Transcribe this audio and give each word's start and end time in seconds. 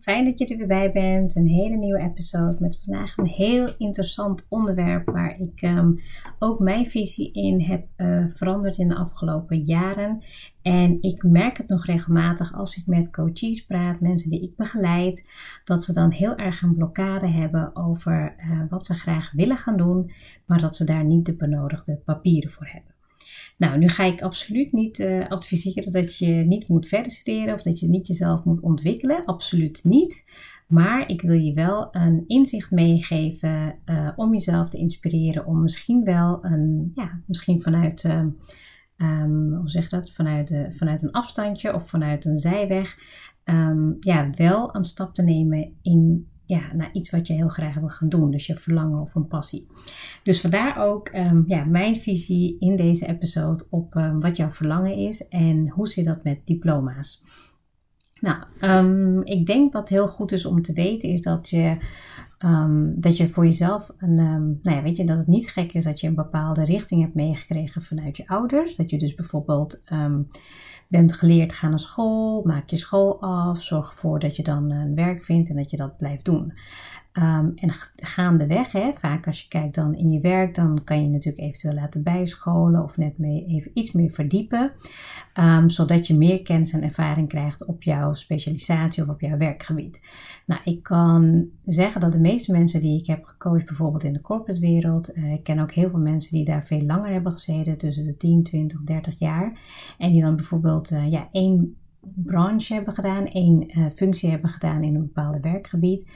Fijn 0.00 0.24
dat 0.24 0.38
je 0.38 0.46
er 0.46 0.56
weer 0.56 0.66
bij 0.66 0.92
bent. 0.92 1.36
Een 1.36 1.46
hele 1.46 1.76
nieuwe 1.76 2.00
episode 2.00 2.56
met 2.58 2.78
vandaag 2.84 3.16
een 3.16 3.26
heel 3.26 3.68
interessant 3.78 4.46
onderwerp 4.48 5.10
waar 5.10 5.40
ik 5.40 5.62
ehm, 5.62 5.92
ook 6.38 6.58
mijn 6.58 6.86
visie 6.86 7.32
in 7.32 7.60
heb 7.60 7.86
uh, 7.96 8.24
veranderd 8.28 8.78
in 8.78 8.88
de 8.88 8.94
afgelopen 8.94 9.62
jaren. 9.62 10.22
En 10.62 11.02
ik 11.02 11.22
merk 11.22 11.56
het 11.56 11.68
nog 11.68 11.86
regelmatig 11.86 12.54
als 12.54 12.76
ik 12.76 12.86
met 12.86 13.10
coaches 13.10 13.66
praat, 13.66 14.00
mensen 14.00 14.30
die 14.30 14.42
ik 14.42 14.56
begeleid, 14.56 15.28
dat 15.64 15.84
ze 15.84 15.92
dan 15.92 16.10
heel 16.10 16.36
erg 16.36 16.62
een 16.62 16.74
blokkade 16.74 17.28
hebben 17.28 17.76
over 17.76 18.34
uh, 18.38 18.62
wat 18.70 18.86
ze 18.86 18.94
graag 18.94 19.32
willen 19.32 19.56
gaan 19.56 19.76
doen, 19.76 20.12
maar 20.46 20.60
dat 20.60 20.76
ze 20.76 20.84
daar 20.84 21.04
niet 21.04 21.26
de 21.26 21.34
benodigde 21.34 21.96
papieren 22.04 22.50
voor 22.50 22.66
hebben. 22.66 22.89
Nou, 23.60 23.78
nu 23.78 23.88
ga 23.88 24.04
ik 24.04 24.22
absoluut 24.22 24.72
niet 24.72 24.98
uh, 24.98 25.28
adviseren 25.28 25.92
dat 25.92 26.16
je 26.16 26.26
niet 26.26 26.68
moet 26.68 26.88
verder 26.88 27.12
studeren 27.12 27.54
of 27.54 27.62
dat 27.62 27.80
je 27.80 27.88
niet 27.88 28.06
jezelf 28.06 28.44
moet 28.44 28.60
ontwikkelen. 28.60 29.24
Absoluut 29.24 29.84
niet. 29.84 30.24
Maar 30.66 31.08
ik 31.08 31.22
wil 31.22 31.38
je 31.38 31.52
wel 31.52 31.88
een 31.90 32.24
inzicht 32.26 32.70
meegeven 32.70 33.74
uh, 33.86 34.10
om 34.16 34.32
jezelf 34.32 34.68
te 34.68 34.78
inspireren. 34.78 35.46
Om 35.46 35.62
misschien 35.62 36.04
wel 36.04 36.38
een, 36.44 36.92
ja, 36.94 37.20
misschien 37.26 37.62
vanuit, 37.62 38.04
uh, 38.04 39.24
hoe 39.58 39.70
zeg 39.70 39.88
dat? 39.88 40.10
Vanuit, 40.10 40.48
de, 40.48 40.72
vanuit 40.72 41.02
een 41.02 41.12
afstandje 41.12 41.74
of 41.74 41.88
vanuit 41.88 42.24
een 42.24 42.38
zijweg. 42.38 42.98
Um, 43.44 43.96
ja, 44.00 44.30
wel 44.34 44.76
een 44.76 44.84
stap 44.84 45.14
te 45.14 45.22
nemen 45.22 45.72
in 45.82 46.29
ja, 46.50 46.74
naar 46.74 46.90
iets 46.92 47.10
wat 47.10 47.26
je 47.26 47.32
heel 47.32 47.48
graag 47.48 47.74
wil 47.74 47.88
gaan 47.88 48.08
doen. 48.08 48.30
Dus 48.30 48.46
je 48.46 48.56
verlangen 48.56 49.00
of 49.00 49.14
een 49.14 49.26
passie. 49.26 49.66
Dus 50.22 50.40
vandaar 50.40 50.78
ook 50.78 51.14
um, 51.14 51.44
ja, 51.46 51.64
mijn 51.64 51.96
visie 51.96 52.56
in 52.58 52.76
deze 52.76 53.06
episode 53.06 53.66
op 53.70 53.94
um, 53.94 54.20
wat 54.20 54.36
jouw 54.36 54.50
verlangen 54.50 54.96
is 54.96 55.28
en 55.28 55.68
hoe 55.68 55.88
zit 55.88 56.04
dat 56.04 56.24
met 56.24 56.38
diploma's. 56.44 57.22
Nou, 58.20 58.44
um, 58.60 59.22
ik 59.22 59.46
denk 59.46 59.72
wat 59.72 59.88
heel 59.88 60.08
goed 60.08 60.32
is 60.32 60.44
om 60.44 60.62
te 60.62 60.72
weten 60.72 61.08
is 61.08 61.22
dat 61.22 61.48
je, 61.48 61.76
dat 62.96 63.16
je 63.16 63.28
voor 63.28 63.44
jezelf 63.44 63.90
een, 63.98 64.14
nou 64.62 64.76
ja, 64.76 64.82
weet 64.82 64.96
je, 64.96 65.04
dat 65.04 65.18
het 65.18 65.26
niet 65.26 65.50
gek 65.50 65.72
is 65.72 65.84
dat 65.84 66.00
je 66.00 66.06
een 66.06 66.14
bepaalde 66.14 66.64
richting 66.64 67.02
hebt 67.02 67.14
meegekregen 67.14 67.82
vanuit 67.82 68.16
je 68.16 68.28
ouders. 68.28 68.76
Dat 68.76 68.90
je 68.90 68.98
dus 68.98 69.14
bijvoorbeeld 69.14 69.82
bent 70.90 71.12
geleerd, 71.12 71.52
ga 71.52 71.68
naar 71.68 71.80
school, 71.80 72.42
maak 72.44 72.70
je 72.70 72.76
school 72.76 73.20
af, 73.20 73.62
zorg 73.62 73.90
ervoor 73.90 74.18
dat 74.18 74.36
je 74.36 74.42
dan 74.42 74.70
een 74.70 74.94
werk 74.94 75.24
vindt 75.24 75.48
en 75.48 75.56
dat 75.56 75.70
je 75.70 75.76
dat 75.76 75.96
blijft 75.96 76.24
doen. 76.24 76.52
Um, 77.12 77.52
en 77.56 77.70
gaandeweg, 77.96 78.72
hè, 78.72 78.92
vaak 78.92 79.26
als 79.26 79.42
je 79.42 79.48
kijkt 79.48 79.74
dan 79.74 79.94
in 79.94 80.12
je 80.12 80.20
werk, 80.20 80.54
dan 80.54 80.84
kan 80.84 81.02
je 81.02 81.08
natuurlijk 81.08 81.44
eventueel 81.44 81.74
laten 81.74 82.02
bijscholen 82.02 82.82
of 82.82 82.96
net 82.96 83.18
mee 83.18 83.46
even 83.46 83.70
iets 83.74 83.92
meer 83.92 84.10
verdiepen. 84.10 84.72
Um, 85.34 85.70
zodat 85.70 86.06
je 86.06 86.14
meer 86.14 86.42
kennis 86.42 86.72
en 86.72 86.82
ervaring 86.82 87.28
krijgt 87.28 87.64
op 87.64 87.82
jouw 87.82 88.14
specialisatie 88.14 89.02
of 89.02 89.08
op 89.08 89.20
jouw 89.20 89.36
werkgebied. 89.36 90.02
Nou, 90.46 90.60
ik 90.64 90.82
kan 90.82 91.48
zeggen 91.64 92.00
dat 92.00 92.12
de 92.12 92.20
meeste 92.20 92.52
mensen 92.52 92.80
die 92.80 93.00
ik 93.00 93.06
heb 93.06 93.24
gecoacht, 93.24 93.66
bijvoorbeeld 93.66 94.04
in 94.04 94.12
de 94.12 94.20
corporate 94.20 94.60
wereld, 94.60 95.16
uh, 95.16 95.32
ik 95.32 95.42
ken 95.42 95.58
ook 95.58 95.72
heel 95.72 95.90
veel 95.90 95.98
mensen 95.98 96.36
die 96.36 96.44
daar 96.44 96.64
veel 96.64 96.80
langer 96.80 97.12
hebben 97.12 97.32
gezeten, 97.32 97.78
tussen 97.78 98.04
de 98.04 98.16
10, 98.16 98.42
20, 98.42 98.80
30 98.80 99.18
jaar. 99.18 99.58
En 99.98 100.12
die 100.12 100.22
dan 100.22 100.36
bijvoorbeeld 100.36 100.90
uh, 100.90 101.10
ja, 101.10 101.28
één 101.32 101.76
branche 102.14 102.74
hebben 102.74 102.94
gedaan, 102.94 103.26
één 103.26 103.78
uh, 103.78 103.86
functie 103.96 104.30
hebben 104.30 104.50
gedaan 104.50 104.82
in 104.82 104.94
een 104.94 105.10
bepaald 105.12 105.42
werkgebied. 105.42 106.10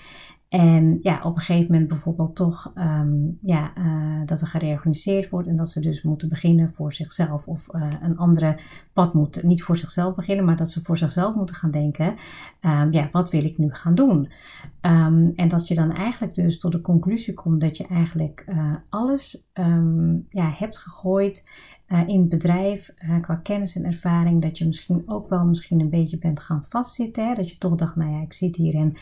En 0.55 0.99
ja, 1.03 1.21
op 1.23 1.37
een 1.37 1.43
gegeven 1.43 1.73
moment 1.73 1.89
bijvoorbeeld 1.89 2.37
toch 2.37 2.73
um, 2.75 3.39
ja, 3.43 3.73
uh, 3.79 4.27
dat 4.27 4.41
er 4.41 4.47
gereorganiseerd 4.47 5.31
wordt 5.31 5.49
en 5.49 5.57
dat 5.57 5.71
ze 5.71 5.81
dus 5.81 6.03
moeten 6.03 6.29
beginnen 6.29 6.73
voor 6.73 6.93
zichzelf 6.93 7.47
of 7.47 7.67
uh, 7.73 7.93
een 8.03 8.17
andere 8.17 8.59
pad 8.93 9.15
moeten. 9.15 9.47
Niet 9.47 9.63
voor 9.63 9.77
zichzelf 9.77 10.15
beginnen, 10.15 10.45
maar 10.45 10.57
dat 10.57 10.71
ze 10.71 10.83
voor 10.83 10.99
zichzelf 10.99 11.35
moeten 11.35 11.57
gaan 11.57 11.71
denken, 11.71 12.15
um, 12.61 12.93
ja, 12.93 13.09
wat 13.11 13.31
wil 13.31 13.45
ik 13.45 13.59
nu 13.59 13.73
gaan 13.73 13.95
doen? 13.95 14.31
Um, 14.81 15.33
en 15.35 15.49
dat 15.49 15.69
je 15.69 15.75
dan 15.75 15.93
eigenlijk 15.93 16.35
dus 16.35 16.59
tot 16.59 16.73
de 16.73 16.81
conclusie 16.81 17.35
komt 17.35 17.61
dat 17.61 17.77
je 17.77 17.87
eigenlijk 17.87 18.45
uh, 18.49 18.73
alles 18.89 19.47
ja, 20.29 20.55
hebt 20.57 20.79
gegooid 20.79 21.49
in 22.07 22.21
het 22.21 22.29
bedrijf 22.29 22.95
qua 23.21 23.35
kennis 23.35 23.77
en 23.77 23.85
ervaring. 23.85 24.43
Dat 24.43 24.59
je 24.59 24.67
misschien 24.67 25.03
ook 25.07 25.29
wel 25.29 25.45
misschien 25.45 25.81
een 25.81 25.91
beetje 25.91 26.19
bent 26.19 26.41
gaan 26.41 26.65
vastzitten. 26.69 27.29
Hè? 27.29 27.35
Dat 27.35 27.51
je 27.51 27.59
toch 27.59 27.75
dacht, 27.75 27.97
nou 27.97 28.11
ja, 28.13 28.23
ik 28.23 28.33
zit 28.33 28.57
hier 28.57 28.75
en 28.75 28.95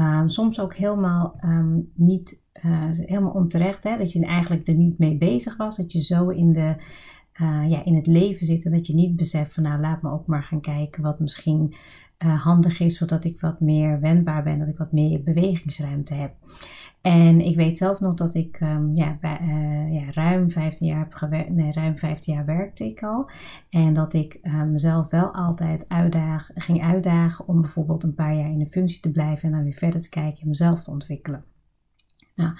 Um, 0.00 0.28
soms 0.28 0.60
ook 0.60 0.74
helemaal 0.74 1.36
um, 1.44 1.90
niet 1.94 2.42
uh, 2.64 2.88
helemaal 2.90 3.32
onterecht, 3.32 3.84
hè, 3.84 3.96
dat 3.96 4.12
je 4.12 4.24
eigenlijk 4.24 4.68
er 4.68 4.74
niet 4.74 4.98
mee 4.98 5.16
bezig 5.16 5.56
was, 5.56 5.76
dat 5.76 5.92
je 5.92 6.02
zo 6.02 6.28
in, 6.28 6.52
de, 6.52 6.74
uh, 7.40 7.70
ja, 7.70 7.84
in 7.84 7.94
het 7.94 8.06
leven 8.06 8.46
zit 8.46 8.64
en 8.64 8.72
dat 8.72 8.86
je 8.86 8.94
niet 8.94 9.16
beseft 9.16 9.52
van 9.52 9.62
nou 9.62 9.80
laat 9.80 10.02
me 10.02 10.10
ook 10.10 10.26
maar 10.26 10.42
gaan 10.42 10.60
kijken 10.60 11.02
wat 11.02 11.20
misschien 11.20 11.74
uh, 12.24 12.42
handig 12.42 12.80
is, 12.80 12.96
zodat 12.96 13.24
ik 13.24 13.40
wat 13.40 13.60
meer 13.60 14.00
wendbaar 14.00 14.42
ben, 14.42 14.58
dat 14.58 14.68
ik 14.68 14.78
wat 14.78 14.92
meer 14.92 15.22
bewegingsruimte 15.22 16.14
heb. 16.14 16.34
En 17.04 17.40
ik 17.40 17.56
weet 17.56 17.78
zelf 17.78 18.00
nog 18.00 18.14
dat 18.14 18.34
ik 18.34 18.60
um, 18.60 18.96
ja, 18.96 19.18
bij, 19.20 19.40
uh, 19.40 19.94
ja, 19.94 20.10
ruim 20.10 20.50
15 20.50 20.86
jaar 20.86 20.98
heb 20.98 21.12
gewerkt. 21.14 21.50
Nee, 21.50 21.72
ruim 21.72 21.98
15 21.98 22.34
jaar 22.34 22.44
werkte 22.44 22.84
ik 22.84 23.02
al. 23.02 23.30
En 23.70 23.92
dat 23.92 24.14
ik 24.14 24.38
uh, 24.42 24.62
mezelf 24.62 25.10
wel 25.10 25.34
altijd 25.34 25.84
uitdaag, 25.88 26.50
ging 26.54 26.82
uitdagen 26.82 27.48
om 27.48 27.60
bijvoorbeeld 27.60 28.02
een 28.02 28.14
paar 28.14 28.34
jaar 28.34 28.50
in 28.50 28.60
een 28.60 28.70
functie 28.70 29.00
te 29.00 29.10
blijven 29.10 29.48
en 29.48 29.54
dan 29.54 29.64
weer 29.64 29.72
verder 29.72 30.02
te 30.02 30.08
kijken 30.08 30.42
en 30.42 30.48
mezelf 30.48 30.82
te 30.82 30.90
ontwikkelen. 30.90 31.44
Nou, 32.34 32.52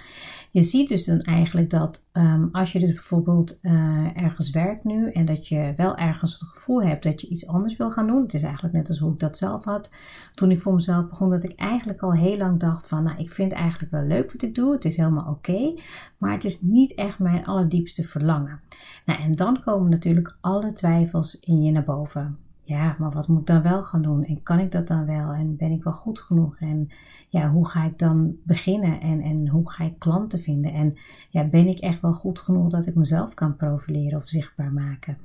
je 0.50 0.62
ziet 0.62 0.88
dus 0.88 1.04
dan 1.04 1.20
eigenlijk 1.20 1.70
dat 1.70 2.04
um, 2.12 2.48
als 2.52 2.72
je 2.72 2.78
dus 2.78 2.92
bijvoorbeeld 2.92 3.58
uh, 3.62 4.22
ergens 4.22 4.50
werkt 4.50 4.84
nu 4.84 5.10
en 5.10 5.24
dat 5.24 5.48
je 5.48 5.72
wel 5.76 5.96
ergens 5.96 6.32
het 6.32 6.42
gevoel 6.42 6.82
hebt 6.82 7.02
dat 7.02 7.20
je 7.20 7.28
iets 7.28 7.46
anders 7.46 7.76
wil 7.76 7.90
gaan 7.90 8.06
doen. 8.06 8.22
Het 8.22 8.34
is 8.34 8.42
eigenlijk 8.42 8.74
net 8.74 8.88
als 8.88 8.98
hoe 8.98 9.12
ik 9.12 9.18
dat 9.18 9.38
zelf 9.38 9.64
had 9.64 9.90
toen 10.34 10.50
ik 10.50 10.62
voor 10.62 10.74
mezelf 10.74 11.08
begon, 11.08 11.30
dat 11.30 11.44
ik 11.44 11.54
eigenlijk 11.56 12.02
al 12.02 12.12
heel 12.12 12.36
lang 12.36 12.60
dacht 12.60 12.86
van, 12.86 13.02
nou, 13.02 13.18
ik 13.18 13.32
vind 13.32 13.52
eigenlijk 13.52 13.92
wel 13.92 14.04
leuk 14.04 14.32
wat 14.32 14.42
ik 14.42 14.54
doe. 14.54 14.72
Het 14.72 14.84
is 14.84 14.96
helemaal 14.96 15.30
oké, 15.30 15.74
maar 16.18 16.32
het 16.32 16.44
is 16.44 16.60
niet 16.60 16.94
echt 16.94 17.18
mijn 17.18 17.46
allerdiepste 17.46 18.04
verlangen. 18.04 18.60
Nou, 19.04 19.20
en 19.22 19.32
dan 19.32 19.62
komen 19.64 19.90
natuurlijk 19.90 20.36
alle 20.40 20.72
twijfels 20.72 21.40
in 21.40 21.62
je 21.62 21.72
naar 21.72 21.84
boven 21.84 22.38
ja, 22.66 22.97
maar 22.98 23.10
wat 23.10 23.28
moet 23.28 23.41
ik 23.41 23.47
dan 23.47 23.62
wel 23.62 23.82
gaan 23.82 24.02
doen? 24.02 24.25
En 24.25 24.42
kan 24.42 24.58
ik 24.58 24.72
dat 24.72 24.88
dan 24.88 25.06
wel? 25.06 25.32
En 25.32 25.56
ben 25.56 25.70
ik 25.70 25.84
wel 25.84 25.92
goed 25.92 26.19
genoeg? 26.20 26.56
En 26.58 26.88
ja, 27.28 27.50
hoe 27.50 27.69
ga 27.69 27.84
ik 27.84 27.98
dan 27.98 28.36
beginnen? 28.42 29.00
En, 29.00 29.20
en 29.20 29.48
hoe 29.48 29.70
ga 29.70 29.84
ik 29.84 29.98
klanten 29.98 30.41
vinden? 30.41 30.72
En 30.72 30.97
ja, 31.30 31.44
ben 31.44 31.66
ik 31.66 31.78
echt 31.78 32.00
wel 32.00 32.12
goed 32.12 32.38
genoeg 32.38 32.70
dat 32.70 32.86
ik 32.86 32.94
mezelf 32.94 33.34
kan 33.34 33.56
profileren 33.56 34.19
of 34.19 34.28
zichtbaar 34.28 34.72
maken? 34.72 35.19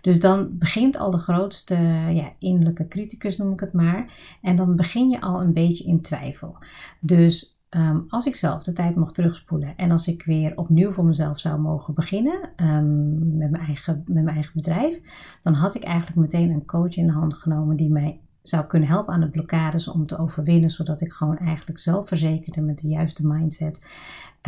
Dus 0.00 0.20
dan 0.20 0.58
begint 0.58 0.96
al 0.96 1.10
de 1.10 1.18
grootste 1.18 1.74
ja, 2.12 2.32
innerlijke 2.38 2.88
criticus, 2.88 3.36
noem 3.36 3.52
ik 3.52 3.60
het 3.60 3.72
maar. 3.72 4.12
En 4.42 4.56
dan 4.56 4.76
begin 4.76 5.08
je 5.08 5.20
al 5.20 5.40
een 5.40 5.52
beetje 5.52 5.84
in 5.84 6.00
twijfel. 6.00 6.56
Dus 7.00 7.55
Um, 7.70 8.04
als 8.08 8.26
ik 8.26 8.36
zelf 8.36 8.62
de 8.62 8.72
tijd 8.72 8.96
mocht 8.96 9.14
terugspoelen 9.14 9.76
en 9.76 9.90
als 9.90 10.08
ik 10.08 10.24
weer 10.24 10.56
opnieuw 10.56 10.92
voor 10.92 11.04
mezelf 11.04 11.40
zou 11.40 11.60
mogen 11.60 11.94
beginnen 11.94 12.50
um, 12.56 13.36
met, 13.36 13.50
mijn 13.50 13.64
eigen, 13.64 14.02
met 14.06 14.24
mijn 14.24 14.36
eigen 14.36 14.52
bedrijf, 14.54 15.00
dan 15.42 15.54
had 15.54 15.74
ik 15.74 15.84
eigenlijk 15.84 16.16
meteen 16.16 16.50
een 16.50 16.64
coach 16.64 16.96
in 16.96 17.06
de 17.06 17.12
hand 17.12 17.34
genomen 17.34 17.76
die 17.76 17.90
mij 17.90 18.20
zou 18.42 18.64
kunnen 18.66 18.88
helpen 18.88 19.14
aan 19.14 19.20
de 19.20 19.30
blokkades 19.30 19.88
om 19.88 20.06
te 20.06 20.18
overwinnen, 20.18 20.70
zodat 20.70 21.00
ik 21.00 21.12
gewoon 21.12 21.38
eigenlijk 21.38 21.78
zelfverzekerd 21.78 22.56
en 22.56 22.64
met 22.64 22.78
de 22.78 22.88
juiste 22.88 23.26
mindset 23.26 23.80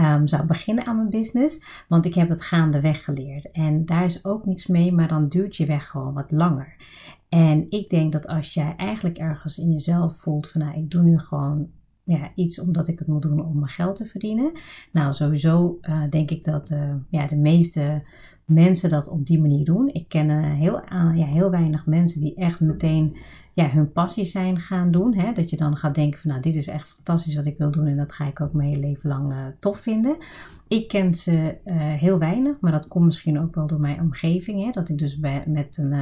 um, 0.01 0.27
zou 0.29 0.47
beginnen 0.47 0.87
aan 0.87 0.97
mijn 0.97 1.11
business. 1.11 1.85
Want 1.89 2.05
ik 2.05 2.15
heb 2.15 2.29
het 2.29 2.43
gaandeweg 2.43 3.05
geleerd 3.05 3.51
en 3.51 3.85
daar 3.85 4.05
is 4.05 4.25
ook 4.25 4.47
niks 4.47 4.67
mee, 4.67 4.93
maar 4.93 5.09
dan 5.09 5.29
duurt 5.29 5.57
je 5.57 5.67
weg 5.67 5.89
gewoon 5.89 6.15
wat 6.15 6.31
langer. 6.31 6.77
En 7.29 7.67
ik 7.71 7.91
denk 7.91 8.13
dat 8.13 8.27
als 8.27 8.55
jij 8.55 8.75
eigenlijk 8.77 9.19
ergens 9.19 9.59
in 9.59 9.73
jezelf 9.73 10.17
voelt 10.17 10.49
van 10.49 10.61
nou, 10.61 10.79
ik 10.79 10.91
doe 10.91 11.03
nu 11.03 11.19
gewoon 11.19 11.69
ja, 12.09 12.33
iets 12.35 12.61
omdat 12.61 12.89
ik 12.89 12.99
het 12.99 13.09
moet 13.09 13.23
doen 13.23 13.45
om 13.45 13.55
mijn 13.59 13.69
geld 13.69 13.97
te 13.97 14.07
verdienen. 14.07 14.53
Nou, 14.93 15.13
sowieso 15.13 15.79
uh, 15.83 16.03
denk 16.11 16.31
ik 16.31 16.45
dat 16.45 16.71
uh, 16.71 16.95
ja, 17.09 17.27
de 17.27 17.37
meeste 17.37 18.03
mensen 18.45 18.91
dat 18.91 19.09
op 19.09 19.27
die 19.27 19.41
manier 19.41 19.65
doen. 19.65 19.89
Ik 19.93 20.09
ken 20.09 20.29
uh, 20.29 20.55
heel, 20.55 20.81
ja, 21.15 21.27
heel 21.27 21.51
weinig 21.51 21.87
mensen 21.87 22.21
die 22.21 22.35
echt 22.35 22.61
meteen 22.61 23.17
ja, 23.59 23.71
hun 23.71 23.93
passie 23.93 24.25
zijn 24.25 24.61
gaan 24.61 24.91
doen. 24.91 25.15
Hè? 25.15 25.33
Dat 25.33 25.51
je 25.51 25.57
dan 25.57 25.77
gaat 25.77 25.95
denken 25.95 26.21
van 26.21 26.31
nou 26.31 26.43
dit 26.43 26.55
is 26.55 26.67
echt 26.67 26.89
fantastisch 26.89 27.37
wat 27.37 27.47
ik 27.47 27.59
wil 27.59 27.71
doen 27.71 27.87
en 27.87 27.97
dat 27.97 28.13
ga 28.13 28.27
ik 28.27 28.41
ook 28.41 28.53
mijn 28.53 28.69
hele 28.69 28.81
leven 28.81 29.09
lang 29.09 29.33
uh, 29.33 29.39
tof 29.61 29.81
vinden. 29.81 30.17
Ik 30.69 30.89
ken 30.89 31.15
ze 31.15 31.57
uh, 31.65 31.75
heel 31.77 32.19
weinig, 32.19 32.61
maar 32.61 32.73
dat 32.73 32.89
komt 32.89 33.05
misschien 33.05 33.41
ook 33.41 33.55
wel 33.55 33.67
door 33.67 33.81
mijn 33.81 34.01
omgeving. 34.01 34.65
Hè? 34.65 34.71
Dat 34.71 34.89
ik 34.89 34.99
dus 34.99 35.19
bij, 35.19 35.45
met 35.47 35.79
een, 35.79 35.93
uh, 35.93 36.01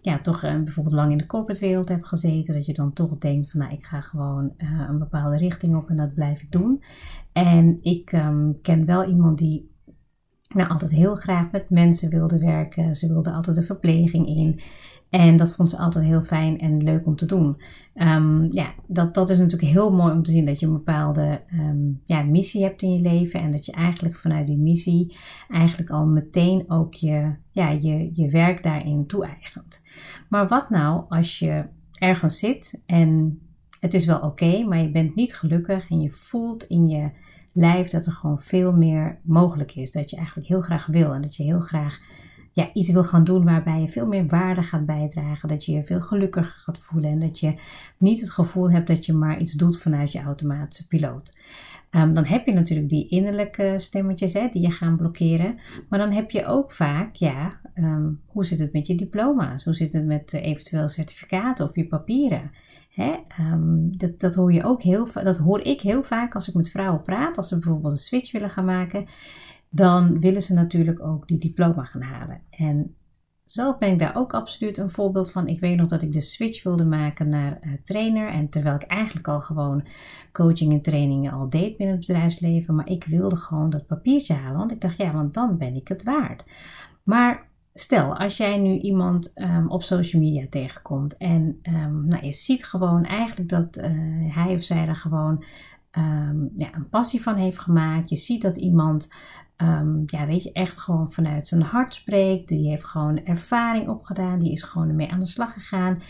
ja, 0.00 0.18
toch 0.18 0.40
bijvoorbeeld 0.40 0.94
lang 0.94 1.10
in 1.10 1.18
de 1.18 1.26
corporate 1.26 1.60
wereld 1.60 1.88
heb 1.88 2.04
gezeten. 2.04 2.54
Dat 2.54 2.66
je 2.66 2.74
dan 2.74 2.92
toch 2.92 3.18
denkt 3.18 3.50
van 3.50 3.60
nou 3.60 3.72
ik 3.72 3.84
ga 3.84 4.00
gewoon 4.00 4.52
een 4.58 4.98
bepaalde 4.98 5.36
richting 5.36 5.76
op 5.76 5.88
en 5.88 5.96
dat 5.96 6.14
blijf 6.14 6.40
ik 6.40 6.52
doen. 6.52 6.82
En 7.32 7.78
ik 7.80 8.12
um, 8.12 8.60
ken 8.60 8.84
wel 8.84 9.04
iemand 9.08 9.38
die 9.38 9.70
nou, 10.48 10.68
altijd 10.68 10.90
heel 10.90 11.14
graag 11.14 11.50
met 11.50 11.70
mensen 11.70 12.10
wilde 12.10 12.38
werken. 12.38 12.94
Ze 12.94 13.08
wilde 13.08 13.30
altijd 13.30 13.56
de 13.56 13.62
verpleging 13.62 14.26
in. 14.26 14.60
En 15.12 15.36
dat 15.36 15.54
vond 15.54 15.70
ze 15.70 15.78
altijd 15.78 16.04
heel 16.04 16.22
fijn 16.22 16.58
en 16.58 16.82
leuk 16.82 17.06
om 17.06 17.16
te 17.16 17.26
doen. 17.26 17.56
Um, 17.94 18.52
ja, 18.52 18.74
dat, 18.86 19.14
dat 19.14 19.30
is 19.30 19.38
natuurlijk 19.38 19.72
heel 19.72 19.92
mooi 19.94 20.12
om 20.12 20.22
te 20.22 20.30
zien 20.30 20.46
dat 20.46 20.60
je 20.60 20.66
een 20.66 20.72
bepaalde 20.72 21.40
um, 21.54 22.00
ja, 22.04 22.22
missie 22.22 22.62
hebt 22.62 22.82
in 22.82 22.92
je 22.92 23.00
leven. 23.00 23.40
En 23.40 23.52
dat 23.52 23.66
je 23.66 23.72
eigenlijk 23.72 24.16
vanuit 24.16 24.46
die 24.46 24.58
missie 24.58 25.16
eigenlijk 25.48 25.90
al 25.90 26.06
meteen 26.06 26.64
ook 26.70 26.94
je, 26.94 27.34
ja, 27.50 27.70
je, 27.70 28.10
je 28.12 28.30
werk 28.30 28.62
daarin 28.62 29.06
toe-eigent. 29.06 29.82
Maar 30.28 30.48
wat 30.48 30.70
nou 30.70 31.04
als 31.08 31.38
je 31.38 31.64
ergens 31.92 32.38
zit 32.38 32.80
en 32.86 33.40
het 33.80 33.94
is 33.94 34.04
wel 34.04 34.20
oké, 34.20 34.64
maar 34.64 34.78
je 34.78 34.90
bent 34.90 35.14
niet 35.14 35.34
gelukkig 35.34 35.90
en 35.90 36.00
je 36.00 36.10
voelt 36.10 36.62
in 36.62 36.88
je 36.88 37.10
lijf 37.52 37.88
dat 37.88 38.06
er 38.06 38.12
gewoon 38.12 38.40
veel 38.40 38.72
meer 38.72 39.18
mogelijk 39.22 39.74
is. 39.74 39.90
Dat 39.90 40.10
je 40.10 40.16
eigenlijk 40.16 40.48
heel 40.48 40.60
graag 40.60 40.86
wil 40.86 41.12
en 41.12 41.22
dat 41.22 41.36
je 41.36 41.42
heel 41.42 41.60
graag 41.60 42.00
ja, 42.52 42.70
iets 42.72 42.90
wil 42.90 43.04
gaan 43.04 43.24
doen 43.24 43.44
waarbij 43.44 43.80
je 43.80 43.88
veel 43.88 44.06
meer 44.06 44.26
waarde 44.26 44.62
gaat 44.62 44.86
bijdragen. 44.86 45.48
Dat 45.48 45.64
je 45.64 45.72
je 45.72 45.84
veel 45.84 46.00
gelukkiger 46.00 46.54
gaat 46.56 46.78
voelen 46.78 47.10
en 47.10 47.18
dat 47.18 47.40
je 47.40 47.54
niet 47.98 48.20
het 48.20 48.30
gevoel 48.30 48.70
hebt 48.70 48.86
dat 48.86 49.06
je 49.06 49.12
maar 49.12 49.40
iets 49.40 49.52
doet 49.52 49.78
vanuit 49.78 50.12
je 50.12 50.20
automatische 50.20 50.86
piloot. 50.86 51.36
Um, 51.90 52.14
dan 52.14 52.24
heb 52.24 52.46
je 52.46 52.52
natuurlijk 52.52 52.88
die 52.88 53.08
innerlijke 53.08 53.74
stemmetjes 53.76 54.32
hè, 54.32 54.48
die 54.48 54.62
je 54.62 54.70
gaan 54.70 54.96
blokkeren. 54.96 55.58
Maar 55.88 55.98
dan 55.98 56.12
heb 56.12 56.30
je 56.30 56.46
ook 56.46 56.72
vaak, 56.72 57.14
ja, 57.14 57.60
um, 57.74 58.20
hoe 58.26 58.44
zit 58.44 58.58
het 58.58 58.72
met 58.72 58.86
je 58.86 58.94
diploma's? 58.94 59.64
Hoe 59.64 59.74
zit 59.74 59.92
het 59.92 60.04
met 60.06 60.32
uh, 60.32 60.44
eventueel 60.44 60.88
certificaten 60.88 61.68
of 61.68 61.76
je 61.76 61.86
papieren? 61.86 62.50
Hè? 62.90 63.14
Um, 63.40 63.96
dat, 63.96 64.20
dat, 64.20 64.34
hoor 64.34 64.52
je 64.52 64.64
ook 64.64 64.82
heel, 64.82 65.08
dat 65.12 65.38
hoor 65.38 65.60
ik 65.60 65.80
heel 65.80 66.02
vaak 66.02 66.34
als 66.34 66.48
ik 66.48 66.54
met 66.54 66.70
vrouwen 66.70 67.02
praat. 67.02 67.36
Als 67.36 67.48
ze 67.48 67.58
bijvoorbeeld 67.58 67.92
een 67.92 67.98
switch 67.98 68.32
willen 68.32 68.50
gaan 68.50 68.64
maken 68.64 69.06
dan 69.74 70.20
willen 70.20 70.42
ze 70.42 70.54
natuurlijk 70.54 71.02
ook 71.02 71.28
die 71.28 71.38
diploma 71.38 71.84
gaan 71.84 72.02
halen. 72.02 72.40
En 72.50 72.94
zelf 73.44 73.78
ben 73.78 73.92
ik 73.92 73.98
daar 73.98 74.16
ook 74.16 74.34
absoluut 74.34 74.78
een 74.78 74.90
voorbeeld 74.90 75.30
van. 75.30 75.48
Ik 75.48 75.60
weet 75.60 75.76
nog 75.76 75.88
dat 75.88 76.02
ik 76.02 76.12
de 76.12 76.20
switch 76.20 76.62
wilde 76.62 76.84
maken 76.84 77.28
naar 77.28 77.58
uh, 77.60 77.72
trainer. 77.84 78.28
En 78.28 78.48
terwijl 78.48 78.74
ik 78.74 78.82
eigenlijk 78.82 79.28
al 79.28 79.40
gewoon 79.40 79.86
coaching 80.32 80.72
en 80.72 80.82
trainingen 80.82 81.32
al 81.32 81.50
deed 81.50 81.76
binnen 81.76 81.96
het 81.96 82.06
bedrijfsleven. 82.06 82.74
Maar 82.74 82.88
ik 82.88 83.04
wilde 83.04 83.36
gewoon 83.36 83.70
dat 83.70 83.86
papiertje 83.86 84.34
halen. 84.34 84.58
Want 84.58 84.72
ik 84.72 84.80
dacht, 84.80 84.96
ja, 84.96 85.12
want 85.12 85.34
dan 85.34 85.58
ben 85.58 85.74
ik 85.74 85.88
het 85.88 86.02
waard. 86.02 86.44
Maar 87.02 87.50
stel, 87.74 88.16
als 88.16 88.36
jij 88.36 88.58
nu 88.58 88.78
iemand 88.78 89.32
um, 89.34 89.70
op 89.70 89.82
social 89.82 90.22
media 90.22 90.46
tegenkomt. 90.50 91.16
En 91.16 91.58
um, 91.62 92.06
nou, 92.06 92.26
je 92.26 92.32
ziet 92.32 92.64
gewoon 92.64 93.04
eigenlijk 93.04 93.48
dat 93.48 93.76
uh, 93.76 93.84
hij 94.34 94.54
of 94.54 94.62
zij 94.62 94.86
er 94.86 94.96
gewoon 94.96 95.44
um, 95.98 96.50
ja, 96.56 96.74
een 96.74 96.88
passie 96.88 97.22
van 97.22 97.36
heeft 97.36 97.58
gemaakt. 97.58 98.08
Je 98.08 98.16
ziet 98.16 98.42
dat 98.42 98.56
iemand 98.56 99.12
um, 99.56 100.02
ja, 100.06 100.26
weet 100.26 100.42
je, 100.42 100.52
echt 100.52 100.78
gewoon 100.78 101.12
vanuit 101.12 101.48
zijn 101.48 101.62
hart 101.62 101.94
spreekt. 101.94 102.48
Die 102.48 102.68
heeft 102.68 102.84
gewoon 102.84 103.24
ervaring 103.24 103.88
opgedaan. 103.88 104.38
Die 104.38 104.52
is 104.52 104.62
gewoon 104.62 104.88
ermee 104.88 105.10
aan 105.10 105.18
de 105.18 105.26
slag 105.26 105.52
gegaan. 105.52 106.02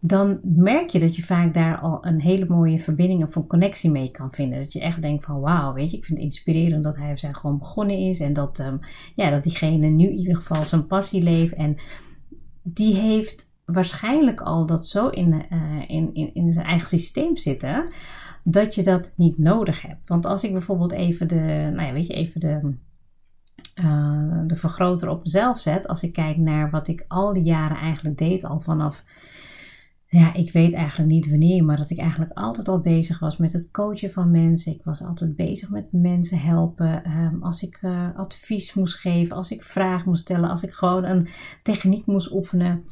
Dan 0.00 0.40
merk 0.42 0.88
je 0.88 0.98
dat 0.98 1.16
je 1.16 1.22
vaak 1.22 1.54
daar 1.54 1.78
al 1.78 2.06
een 2.06 2.20
hele 2.20 2.46
mooie 2.46 2.78
verbinding 2.78 3.24
of 3.24 3.36
een 3.36 3.46
connectie 3.46 3.90
mee 3.90 4.10
kan 4.10 4.32
vinden. 4.32 4.58
Dat 4.58 4.72
je 4.72 4.80
echt 4.80 5.02
denkt 5.02 5.24
van 5.24 5.40
wauw, 5.40 5.72
weet 5.72 5.90
je, 5.90 5.96
ik 5.96 6.04
vind 6.04 6.18
het 6.18 6.26
inspirerend 6.26 6.84
dat 6.84 6.96
hij 6.96 7.12
of 7.12 7.18
zij 7.18 7.32
gewoon 7.32 7.58
begonnen 7.58 7.96
is. 7.96 8.20
En 8.20 8.32
dat, 8.32 8.58
um, 8.58 8.78
ja, 9.14 9.30
dat 9.30 9.42
diegene 9.42 9.86
nu 9.86 10.04
in 10.04 10.18
ieder 10.18 10.36
geval 10.36 10.62
zijn 10.62 10.86
passie 10.86 11.22
leeft. 11.22 11.54
En 11.54 11.76
die 12.62 12.94
heeft 12.94 13.50
waarschijnlijk 13.64 14.40
al 14.40 14.66
dat 14.66 14.86
zo 14.86 15.08
in, 15.08 15.44
uh, 15.50 15.84
in, 15.86 16.14
in, 16.14 16.34
in 16.34 16.52
zijn 16.52 16.66
eigen 16.66 16.88
systeem 16.88 17.36
zitten 17.36 17.92
dat 18.44 18.74
je 18.74 18.82
dat 18.82 19.12
niet 19.16 19.38
nodig 19.38 19.82
hebt. 19.82 20.08
Want 20.08 20.24
als 20.24 20.44
ik 20.44 20.52
bijvoorbeeld 20.52 20.92
even 20.92 21.28
de, 21.28 21.70
nou 21.74 21.82
ja, 21.82 21.92
weet 21.92 22.06
je, 22.06 22.12
even 22.12 22.40
de, 22.40 22.70
uh, 23.82 24.40
de 24.46 24.56
vergroter 24.56 25.08
op 25.08 25.22
mezelf 25.22 25.60
zet, 25.60 25.88
als 25.88 26.02
ik 26.02 26.12
kijk 26.12 26.36
naar 26.36 26.70
wat 26.70 26.88
ik 26.88 27.04
al 27.08 27.32
die 27.32 27.42
jaren 27.42 27.76
eigenlijk 27.76 28.18
deed, 28.18 28.44
al 28.44 28.60
vanaf, 28.60 29.04
ja, 30.06 30.34
ik 30.34 30.52
weet 30.52 30.72
eigenlijk 30.72 31.10
niet 31.10 31.30
wanneer, 31.30 31.64
maar 31.64 31.76
dat 31.76 31.90
ik 31.90 31.98
eigenlijk 31.98 32.32
altijd 32.32 32.68
al 32.68 32.80
bezig 32.80 33.18
was 33.18 33.36
met 33.36 33.52
het 33.52 33.70
coachen 33.70 34.10
van 34.10 34.30
mensen. 34.30 34.72
Ik 34.72 34.84
was 34.84 35.02
altijd 35.02 35.36
bezig 35.36 35.70
met 35.70 35.92
mensen 35.92 36.38
helpen. 36.38 37.10
Um, 37.10 37.42
als 37.42 37.62
ik 37.62 37.78
uh, 37.82 38.08
advies 38.16 38.74
moest 38.74 38.94
geven, 38.94 39.36
als 39.36 39.50
ik 39.50 39.64
vragen 39.64 40.08
moest 40.08 40.22
stellen, 40.22 40.50
als 40.50 40.62
ik 40.62 40.72
gewoon 40.72 41.04
een 41.04 41.28
techniek 41.62 42.06
moest 42.06 42.32
oefenen. 42.32 42.84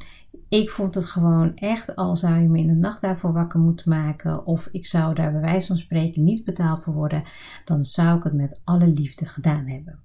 Ik 0.49 0.69
vond 0.69 0.95
het 0.95 1.05
gewoon 1.05 1.55
echt, 1.55 1.95
al 1.95 2.15
zou 2.15 2.41
je 2.41 2.47
me 2.47 2.59
in 2.59 2.67
de 2.67 2.73
nacht 2.73 3.01
daarvoor 3.01 3.33
wakker 3.33 3.59
moeten 3.59 3.89
maken, 3.89 4.45
of 4.45 4.67
ik 4.71 4.85
zou 4.85 5.13
daar 5.13 5.31
bij 5.31 5.41
wijze 5.41 5.67
van 5.67 5.77
spreken 5.77 6.23
niet 6.23 6.43
betaald 6.43 6.83
voor 6.83 6.93
worden, 6.93 7.23
dan 7.65 7.81
zou 7.81 8.17
ik 8.17 8.23
het 8.23 8.33
met 8.33 8.59
alle 8.63 8.87
liefde 8.87 9.25
gedaan 9.25 9.67
hebben. 9.67 9.99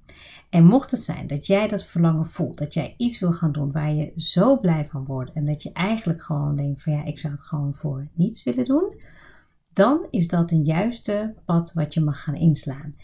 En 0.50 0.64
mocht 0.64 0.90
het 0.90 1.00
zijn 1.00 1.26
dat 1.26 1.46
jij 1.46 1.68
dat 1.68 1.84
verlangen 1.84 2.26
voelt, 2.26 2.58
dat 2.58 2.74
jij 2.74 2.94
iets 2.96 3.20
wil 3.20 3.32
gaan 3.32 3.52
doen 3.52 3.72
waar 3.72 3.92
je 3.92 4.12
zo 4.16 4.58
blij 4.60 4.86
van 4.86 5.04
wordt 5.04 5.32
en 5.32 5.44
dat 5.44 5.62
je 5.62 5.72
eigenlijk 5.72 6.22
gewoon 6.22 6.56
denkt 6.56 6.82
van 6.82 6.92
ja, 6.92 7.04
ik 7.04 7.18
zou 7.18 7.32
het 7.32 7.42
gewoon 7.42 7.74
voor 7.74 8.08
niets 8.12 8.42
willen 8.42 8.64
doen, 8.64 9.00
dan 9.72 10.06
is 10.10 10.28
dat 10.28 10.50
een 10.50 10.64
juiste 10.64 11.34
pad 11.44 11.72
wat 11.72 11.94
je 11.94 12.00
mag 12.00 12.22
gaan 12.22 12.34
inslaan. 12.34 12.94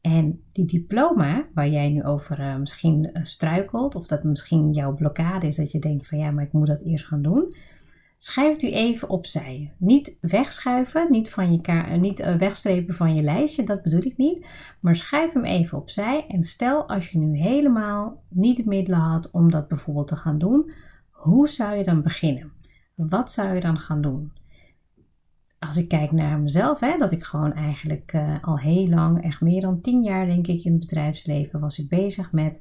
En 0.00 0.42
die 0.52 0.64
diploma 0.64 1.46
waar 1.54 1.68
jij 1.68 1.90
nu 1.90 2.04
over 2.04 2.40
uh, 2.40 2.56
misschien 2.56 3.10
uh, 3.12 3.24
struikelt, 3.24 3.94
of 3.94 4.06
dat 4.06 4.22
misschien 4.22 4.72
jouw 4.72 4.94
blokkade 4.94 5.46
is 5.46 5.56
dat 5.56 5.72
je 5.72 5.78
denkt 5.78 6.06
van 6.06 6.18
ja, 6.18 6.30
maar 6.30 6.44
ik 6.44 6.52
moet 6.52 6.66
dat 6.66 6.80
eerst 6.80 7.06
gaan 7.06 7.22
doen. 7.22 7.54
Schrijf 8.20 8.62
u 8.62 8.72
even 8.72 9.08
opzij. 9.08 9.72
Niet 9.76 10.18
wegschuiven, 10.20 11.10
niet, 11.10 11.30
van 11.30 11.52
je 11.52 11.60
uh, 11.68 11.94
niet 11.94 12.36
wegstrepen 12.38 12.94
van 12.94 13.14
je 13.14 13.22
lijstje, 13.22 13.64
dat 13.64 13.82
bedoel 13.82 14.02
ik 14.02 14.16
niet. 14.16 14.46
Maar 14.80 14.96
schrijf 14.96 15.32
hem 15.32 15.44
even 15.44 15.78
opzij 15.78 16.24
en 16.28 16.44
stel 16.44 16.88
als 16.88 17.08
je 17.08 17.18
nu 17.18 17.38
helemaal 17.38 18.22
niet 18.28 18.56
de 18.56 18.68
middelen 18.68 18.98
had 18.98 19.30
om 19.30 19.50
dat 19.50 19.68
bijvoorbeeld 19.68 20.08
te 20.08 20.16
gaan 20.16 20.38
doen, 20.38 20.72
hoe 21.10 21.48
zou 21.48 21.76
je 21.76 21.84
dan 21.84 22.02
beginnen? 22.02 22.52
Wat 22.94 23.32
zou 23.32 23.54
je 23.54 23.60
dan 23.60 23.78
gaan 23.78 24.00
doen? 24.00 24.32
Als 25.58 25.76
ik 25.76 25.88
kijk 25.88 26.12
naar 26.12 26.38
mezelf, 26.38 26.80
hè, 26.80 26.96
dat 26.96 27.12
ik 27.12 27.24
gewoon 27.24 27.52
eigenlijk 27.52 28.12
uh, 28.14 28.34
al 28.40 28.58
heel 28.58 28.86
lang, 28.86 29.22
echt 29.22 29.40
meer 29.40 29.60
dan 29.60 29.80
tien 29.80 30.02
jaar 30.02 30.26
denk 30.26 30.46
ik 30.46 30.64
in 30.64 30.72
het 30.72 30.80
bedrijfsleven, 30.80 31.60
was 31.60 31.78
ik 31.78 31.88
bezig 31.88 32.32
met, 32.32 32.60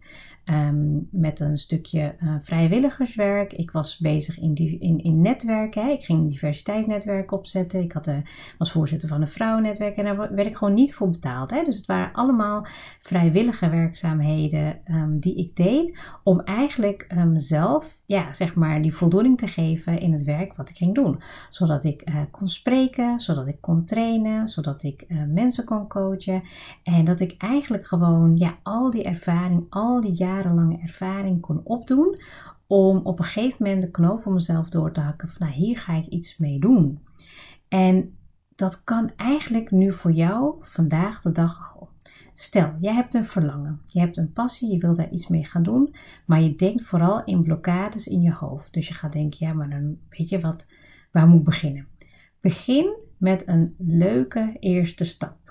um, 0.50 1.08
met 1.12 1.40
een 1.40 1.58
stukje 1.58 2.16
uh, 2.24 2.36
vrijwilligerswerk. 2.42 3.54
Ik 3.54 3.72
was 3.72 3.98
bezig 3.98 4.40
in, 4.40 4.56
in, 4.80 5.22
netwerken. 5.22 5.90
Ik 5.90 6.04
ging 6.04 6.20
een 6.20 6.28
diversiteitsnetwerk 6.28 7.32
opzetten. 7.32 7.82
Ik 7.82 7.92
had, 7.92 8.08
uh, 8.08 8.18
was 8.58 8.72
voorzitter 8.72 9.10
van 9.10 9.22
een 9.22 9.28
vrouwennetwerk 9.28 9.98
en 9.98 10.04
daar 10.04 10.34
werd 10.36 10.48
ik 10.48 10.58
gewoon 10.58 10.74
niet 10.74 10.94
voor 10.94 11.12
betaald. 11.12 11.52
Hè. 11.52 11.64
Dus 11.64 11.78
het 11.78 11.86
waren 11.86 12.14
allemaal 12.14 12.66
vrijwillige 13.02 13.70
werkzaamheden 13.70 14.80
um, 14.92 15.20
die 15.20 15.36
ik 15.36 15.56
deed 15.56 16.00
om 16.24 16.40
eigenlijk 16.40 17.16
mezelf 17.26 17.96
ja, 18.06 18.34
zeg 18.34 18.56
maar, 18.56 18.82
die 18.82 18.96
voldoening 18.96 19.38
te 19.38 19.48
geven 19.48 20.00
in 20.00 20.12
het 20.12 20.24
werk 20.24 20.54
wat 20.54 20.70
ik 20.70 20.78
ging 20.78 20.96
doen. 20.96 21.22
Zodat 21.50 21.84
ik 21.84 22.10
uh, 22.10 22.16
kon 22.32 22.48
spreken, 22.48 23.20
zodat 23.20 23.48
ik 23.48 23.62
kon 23.62 23.86
trainen, 23.86 24.50
zodat 24.50 24.84
ik 24.84 25.06
mensen 25.28 25.66
kon 25.66 25.88
coachen. 25.88 26.44
En 26.84 27.06
dat 27.06 27.20
ik 27.20 27.36
eigenlijk 27.38 27.86
gewoon 27.86 28.38
ja, 28.38 28.58
al 28.64 28.90
die 28.90 29.04
ervaring, 29.04 29.66
al 29.70 30.02
die 30.02 30.16
jarenlange 30.38 30.80
ervaring 30.82 31.42
kon 31.42 31.62
opdoen. 31.64 32.22
Om 32.68 32.98
op 32.98 33.20
een 33.20 33.26
gegeven 33.26 33.64
moment 33.64 33.82
de 33.82 33.92
knoop 33.92 34.22
voor 34.22 34.34
mezelf 34.34 34.70
door 34.70 34.92
te 34.92 35.00
hakken 35.00 35.30
van 35.30 35.48
nou, 35.48 35.60
hier 35.60 35.78
ga 35.78 35.94
ik 35.94 36.06
iets 36.06 36.38
mee 36.38 36.60
doen. 36.60 37.00
En 37.68 38.18
dat 38.56 38.84
kan 38.84 39.12
eigenlijk 39.16 39.72
nu 39.72 39.94
voor 39.94 40.12
jou 40.12 40.56
vandaag 40.62 41.22
de 41.22 41.32
dag 41.32 41.68
Stel, 42.40 42.74
jij 42.82 42.94
hebt 42.94 43.14
een 43.14 43.26
verlangen, 43.26 43.82
je 43.86 44.00
hebt 44.00 44.18
een 44.18 44.34
passie, 44.34 44.72
je 44.72 44.78
wilt 44.78 44.96
daar 44.96 45.10
iets 45.10 45.28
mee 45.28 45.46
gaan 45.46 45.64
doen, 45.64 45.96
maar 46.26 46.42
je 46.42 46.56
denkt 46.56 46.84
vooral 46.84 47.24
in 47.24 47.44
blokkades 47.44 48.08
in 48.08 48.22
je 48.22 48.34
hoofd. 48.34 48.74
Dus 48.74 48.88
je 48.88 48.94
gaat 48.94 49.14
denken, 49.14 49.48
ja, 49.48 49.54
maar 49.54 49.70
dan 49.70 49.98
weet 50.10 50.30
je 50.30 50.40
wat, 50.40 50.68
waar 51.12 51.28
moet 51.28 51.40
ik 51.40 51.46
beginnen? 51.46 51.88
Begin 52.40 52.96
met 53.18 53.48
een 53.48 53.76
leuke 53.78 54.56
eerste 54.60 55.06
stap. 55.06 55.47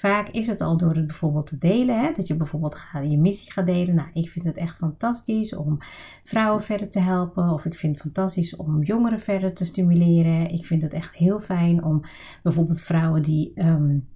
Vaak 0.00 0.28
is 0.28 0.46
het 0.46 0.60
al 0.60 0.76
door 0.76 0.94
het 0.94 1.06
bijvoorbeeld 1.06 1.46
te 1.46 1.58
delen, 1.58 2.00
hè, 2.00 2.12
dat 2.12 2.26
je 2.26 2.36
bijvoorbeeld 2.36 2.78
je 3.08 3.18
missie 3.18 3.52
gaat 3.52 3.66
delen. 3.66 3.94
Nou, 3.94 4.08
ik 4.12 4.30
vind 4.30 4.44
het 4.44 4.56
echt 4.56 4.76
fantastisch 4.76 5.54
om 5.54 5.78
vrouwen 6.24 6.62
verder 6.62 6.90
te 6.90 7.00
helpen, 7.00 7.50
of 7.50 7.64
ik 7.64 7.74
vind 7.74 7.92
het 7.92 8.02
fantastisch 8.02 8.56
om 8.56 8.82
jongeren 8.82 9.20
verder 9.20 9.54
te 9.54 9.64
stimuleren. 9.64 10.50
Ik 10.50 10.66
vind 10.66 10.82
het 10.82 10.92
echt 10.92 11.14
heel 11.14 11.40
fijn 11.40 11.84
om 11.84 12.00
bijvoorbeeld 12.42 12.80
vrouwen 12.80 13.22
die. 13.22 13.52
Um, 13.54 14.08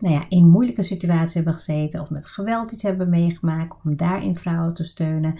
nou 0.00 0.14
ja, 0.14 0.24
in 0.28 0.48
moeilijke 0.48 0.82
situaties 0.82 1.34
hebben 1.34 1.54
gezeten 1.54 2.00
of 2.00 2.10
met 2.10 2.26
geweld 2.26 2.72
iets 2.72 2.82
hebben 2.82 3.08
meegemaakt, 3.08 3.76
om 3.84 3.96
daarin 3.96 4.36
vrouwen 4.36 4.74
te 4.74 4.84
steunen. 4.84 5.34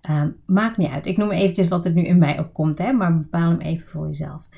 Ehm, 0.00 0.30
maakt 0.46 0.76
niet 0.76 0.90
uit. 0.90 1.06
Ik 1.06 1.16
noem 1.16 1.30
eventjes 1.30 1.68
wat 1.68 1.86
er 1.86 1.92
nu 1.92 2.02
in 2.02 2.18
mij 2.18 2.38
opkomt, 2.38 2.78
hè, 2.78 2.92
maar 2.92 3.18
bepaal 3.18 3.50
hem 3.50 3.60
even 3.60 3.88
voor 3.88 4.06
jezelf. 4.06 4.48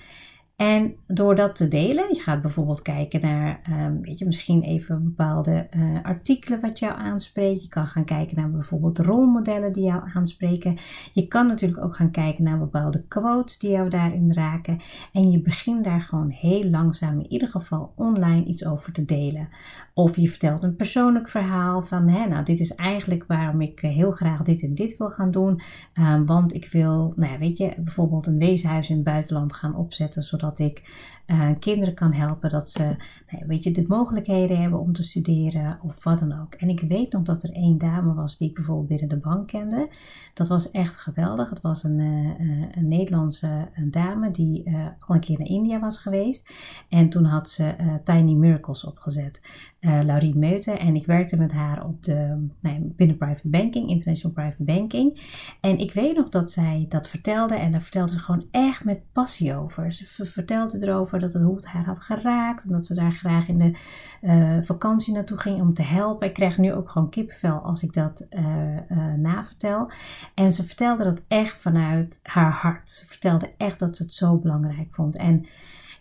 En 0.56 0.94
door 1.06 1.34
dat 1.34 1.56
te 1.56 1.68
delen, 1.68 2.14
je 2.14 2.20
gaat 2.20 2.42
bijvoorbeeld 2.42 2.82
kijken 2.82 3.20
naar, 3.20 3.60
um, 3.70 4.00
weet 4.00 4.18
je, 4.18 4.26
misschien 4.26 4.62
even 4.62 5.04
bepaalde 5.04 5.68
uh, 5.76 6.02
artikelen 6.02 6.60
wat 6.60 6.78
jou 6.78 6.98
aanspreekt. 6.98 7.62
Je 7.62 7.68
kan 7.68 7.86
gaan 7.86 8.04
kijken 8.04 8.36
naar 8.36 8.50
bijvoorbeeld 8.50 8.98
rolmodellen 8.98 9.72
die 9.72 9.84
jou 9.84 10.02
aanspreken. 10.14 10.76
Je 11.12 11.26
kan 11.26 11.46
natuurlijk 11.46 11.84
ook 11.84 11.96
gaan 11.96 12.10
kijken 12.10 12.44
naar 12.44 12.58
bepaalde 12.58 13.04
quotes 13.08 13.58
die 13.58 13.70
jou 13.70 13.88
daarin 13.88 14.32
raken. 14.32 14.80
En 15.12 15.30
je 15.30 15.40
begint 15.40 15.84
daar 15.84 16.00
gewoon 16.00 16.30
heel 16.30 16.64
langzaam, 16.70 17.18
in 17.18 17.32
ieder 17.32 17.48
geval 17.48 17.92
online, 17.96 18.44
iets 18.44 18.66
over 18.66 18.92
te 18.92 19.04
delen. 19.04 19.48
Of 19.94 20.16
je 20.16 20.28
vertelt 20.28 20.62
een 20.62 20.76
persoonlijk 20.76 21.28
verhaal 21.28 21.82
van, 21.82 22.08
hè, 22.08 22.26
nou, 22.26 22.44
dit 22.44 22.60
is 22.60 22.74
eigenlijk 22.74 23.24
waarom 23.26 23.60
ik 23.60 23.82
eh, 23.82 23.90
heel 23.90 24.10
graag 24.10 24.42
dit 24.42 24.62
en 24.62 24.74
dit 24.74 24.96
wil 24.96 25.10
gaan 25.10 25.30
doen. 25.30 25.60
Um, 26.00 26.26
want 26.26 26.54
ik 26.54 26.68
wil, 26.72 27.12
nou 27.16 27.38
weet 27.38 27.56
je, 27.56 27.72
bijvoorbeeld 27.76 28.26
een 28.26 28.38
weeshuis 28.38 28.88
in 28.88 28.94
het 28.96 29.04
buitenland 29.04 29.52
gaan 29.52 29.76
opzetten, 29.76 30.22
zodat 30.22 30.42
dat 30.44 30.58
ik 30.58 30.82
uh, 31.26 31.50
kinderen 31.58 31.94
kan 31.94 32.12
helpen, 32.12 32.50
dat 32.50 32.70
ze 32.70 32.82
nou, 33.30 33.46
weet 33.46 33.62
je, 33.62 33.70
de 33.70 33.84
mogelijkheden 33.86 34.60
hebben 34.60 34.80
om 34.80 34.92
te 34.92 35.02
studeren 35.02 35.78
of 35.82 36.04
wat 36.04 36.18
dan 36.18 36.40
ook. 36.40 36.54
En 36.54 36.68
ik 36.68 36.80
weet 36.80 37.12
nog 37.12 37.22
dat 37.22 37.42
er 37.42 37.52
één 37.52 37.78
dame 37.78 38.14
was 38.14 38.36
die 38.36 38.48
ik 38.48 38.54
bijvoorbeeld 38.54 38.88
binnen 38.88 39.08
de 39.08 39.28
bank 39.28 39.48
kende. 39.48 39.88
Dat 40.34 40.48
was 40.48 40.70
echt 40.70 40.96
geweldig. 40.96 41.50
Het 41.50 41.60
was 41.60 41.84
een, 41.84 41.98
uh, 41.98 42.64
een 42.74 42.88
Nederlandse 42.88 43.68
dame 43.90 44.30
die 44.30 44.76
al 45.00 45.14
een 45.14 45.20
keer 45.20 45.38
naar 45.38 45.48
India 45.48 45.80
was 45.80 45.98
geweest. 45.98 46.52
En 46.88 47.08
toen 47.08 47.24
had 47.24 47.50
ze 47.50 47.74
Tiny 48.04 48.32
Miracles 48.32 48.84
opgezet. 48.84 49.40
Laurie 49.80 50.38
Meuten. 50.38 50.78
En 50.78 50.94
ik 50.94 51.06
werkte 51.06 51.36
met 51.36 51.52
haar 51.52 51.84
op 51.84 52.04
de, 52.04 52.46
nou, 52.60 52.92
binnen 52.96 53.16
private 53.16 53.48
banking, 53.48 53.88
international 53.88 54.32
private 54.32 54.64
banking. 54.64 55.22
En 55.60 55.78
ik 55.78 55.92
weet 55.92 56.16
nog 56.16 56.28
dat 56.28 56.50
zij 56.50 56.86
dat 56.88 57.08
vertelde. 57.08 57.54
En 57.54 57.72
daar 57.72 57.82
vertelde 57.82 58.12
ze 58.12 58.18
gewoon 58.18 58.46
echt 58.50 58.84
met 58.84 59.12
passie 59.12 59.54
over. 59.56 59.92
Ze 59.92 60.26
vertelde 60.26 60.78
erover 60.82 61.13
dat 61.20 61.32
het 61.32 61.42
hoed 61.42 61.66
haar 61.66 61.84
had 61.84 62.00
geraakt. 62.00 62.64
En 62.64 62.68
dat 62.68 62.86
ze 62.86 62.94
daar 62.94 63.12
graag 63.12 63.48
in 63.48 63.58
de 63.58 63.78
uh, 64.22 64.58
vakantie 64.62 65.14
naartoe 65.14 65.38
ging 65.38 65.60
om 65.60 65.74
te 65.74 65.82
helpen. 65.82 66.26
Ik 66.26 66.34
krijg 66.34 66.58
nu 66.58 66.72
ook 66.72 66.90
gewoon 66.90 67.08
kippenvel 67.08 67.58
als 67.58 67.82
ik 67.82 67.92
dat 67.92 68.26
uh, 68.30 68.44
uh, 68.90 69.12
navertel. 69.14 69.90
En 70.34 70.52
ze 70.52 70.64
vertelde 70.64 71.04
dat 71.04 71.22
echt 71.28 71.62
vanuit 71.62 72.20
haar 72.22 72.52
hart. 72.52 72.90
Ze 72.90 73.06
vertelde 73.06 73.50
echt 73.56 73.78
dat 73.78 73.96
ze 73.96 74.02
het 74.02 74.12
zo 74.12 74.36
belangrijk 74.36 74.94
vond. 74.94 75.16
En 75.16 75.46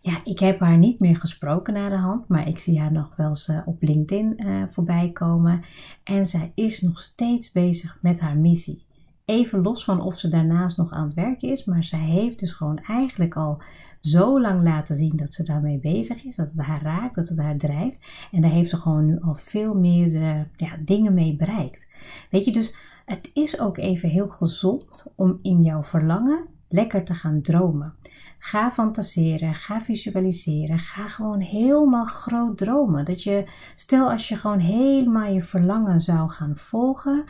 ja, 0.02 0.20
ik 0.24 0.40
heb 0.40 0.60
haar 0.60 0.78
niet 0.78 1.00
meer 1.00 1.16
gesproken 1.16 1.74
na 1.74 1.90
de 1.90 1.96
hand, 1.96 2.28
maar 2.28 2.48
ik 2.48 2.60
zie 2.60 2.80
haar 2.80 2.92
nog 2.92 3.16
wel 3.16 3.30
eens 3.30 3.52
op 3.66 3.82
LinkedIn 3.82 4.46
voorbij 4.70 5.10
komen. 5.12 5.62
En 6.04 6.26
zij 6.26 6.52
is 6.56 6.82
nog 6.82 7.02
steeds 7.02 7.52
bezig 7.52 7.98
met 8.02 8.20
haar 8.20 8.38
missie. 8.38 8.86
Even 9.26 9.62
los 9.62 9.84
van 9.84 10.02
of 10.02 10.20
ze 10.20 10.28
daarnaast 10.28 10.78
nog 10.78 10.92
aan 10.92 11.06
het 11.06 11.14
werken 11.14 11.50
is, 11.50 11.66
maar 11.66 11.84
zij 11.84 12.00
heeft 12.00 12.40
dus 12.40 12.52
gewoon 12.52 12.80
eigenlijk 12.80 13.36
al 13.36 13.62
zo 14.04 14.42
lang 14.42 14.64
laten 14.64 14.96
zien 14.96 15.16
dat 15.16 15.34
ze 15.34 15.44
daarmee 15.44 15.80
bezig 15.80 16.24
is, 16.24 16.36
dat 16.36 16.52
het 16.52 16.66
haar 16.66 16.82
raakt, 16.82 17.16
dat 17.16 17.28
het 17.28 17.38
haar 17.38 17.58
drijft. 17.58 18.06
En 18.32 18.42
daar 18.42 18.52
heeft 18.52 18.70
ze 18.70 18.78
gewoon 18.78 19.06
nu 19.06 19.20
al 19.22 19.36
veel 19.36 19.74
meer 19.74 20.12
ja, 20.56 20.78
dingen 20.80 21.14
mee 21.14 21.36
bereikt. 21.36 21.88
Weet 22.30 22.46
je, 22.46 22.52
dus 22.52 22.76
het 23.06 23.32
is 23.34 23.60
ook 23.60 23.78
even 23.78 24.10
heel 24.10 24.28
gezond 24.28 25.14
om 25.16 25.40
in 25.42 25.62
jouw 25.62 25.84
verlangen 25.84 26.46
lekker 26.68 27.04
te 27.04 27.14
gaan 27.14 27.42
dromen. 27.42 27.94
Ga 28.40 28.72
fantaseren, 28.72 29.54
ga 29.54 29.82
visualiseren, 29.82 30.80
ga 30.80 31.08
gewoon 31.08 31.40
helemaal 31.40 32.06
groot 32.06 32.58
dromen. 32.58 33.06
Dat 33.06 33.24
je, 33.24 33.46
stel 33.76 34.12
als 34.12 34.28
je 34.28 34.36
gewoon 34.36 34.60
helemaal 34.60 35.34
je 35.34 35.44
verlangen 35.44 36.02
zou 36.02 36.30
gaan 36.30 36.58
volgen, 36.58 37.24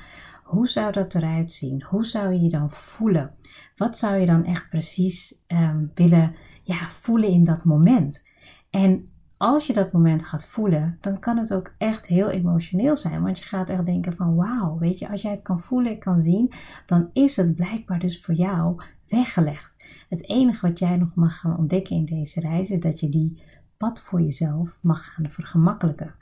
hoe 0.44 0.68
zou 0.68 0.92
dat 0.92 1.16
eruit 1.16 1.52
zien? 1.52 1.84
Hoe 1.84 2.06
zou 2.06 2.34
je 2.34 2.42
je 2.42 2.50
dan 2.50 2.72
voelen? 2.72 3.36
Wat 3.76 3.98
zou 3.98 4.18
je 4.18 4.26
dan 4.26 4.46
echt 4.46 4.70
precies 4.70 5.36
um, 5.48 5.92
willen 5.94 6.36
ja, 6.64 6.90
voelen 6.90 7.30
in 7.30 7.44
dat 7.44 7.66
moment. 7.66 8.24
En 8.70 9.12
als 9.38 9.68
je 9.68 9.74
dat 9.74 9.92
moment 9.92 10.24
gaat 10.24 10.46
voelen, 10.46 10.98
dan 11.02 11.20
kan 11.20 11.38
het 11.38 11.54
ook 11.54 11.74
echt 11.78 12.08
heel 12.08 12.30
emotioneel 12.30 12.98
zijn. 12.98 13.24
Want 13.24 13.40
je 13.40 13.46
gaat 13.46 13.70
echt 13.70 13.86
denken 13.86 14.16
van 14.16 14.36
wauw, 14.36 14.78
weet 14.78 15.00
je, 15.00 15.10
als 15.10 15.22
jij 15.22 15.32
het 15.32 15.42
kan 15.42 15.60
voelen, 15.60 16.00
kan 16.00 16.20
zien, 16.20 16.54
dan 16.86 17.10
is 17.14 17.36
het 17.36 17.56
blijkbaar 17.56 18.00
dus 18.00 18.22
voor 18.22 18.34
jou 18.34 18.82
weggelegd. 19.08 19.72
Het 20.10 20.30
enige 20.30 20.68
wat 20.68 20.80
jij 20.80 20.98
nog 20.98 21.16
mag 21.16 21.40
gaan 21.40 21.58
ontdekken 21.58 21.96
in 21.96 22.06
deze 22.06 22.40
reis 22.40 22.70
is 22.70 22.80
dat 22.80 23.00
je 23.00 23.10
die 23.10 23.42
pad 23.78 24.02
voor 24.02 24.22
jezelf 24.22 24.84
mag 24.84 25.14
gaan 25.14 25.32
vergemakkelijken. 25.32 26.16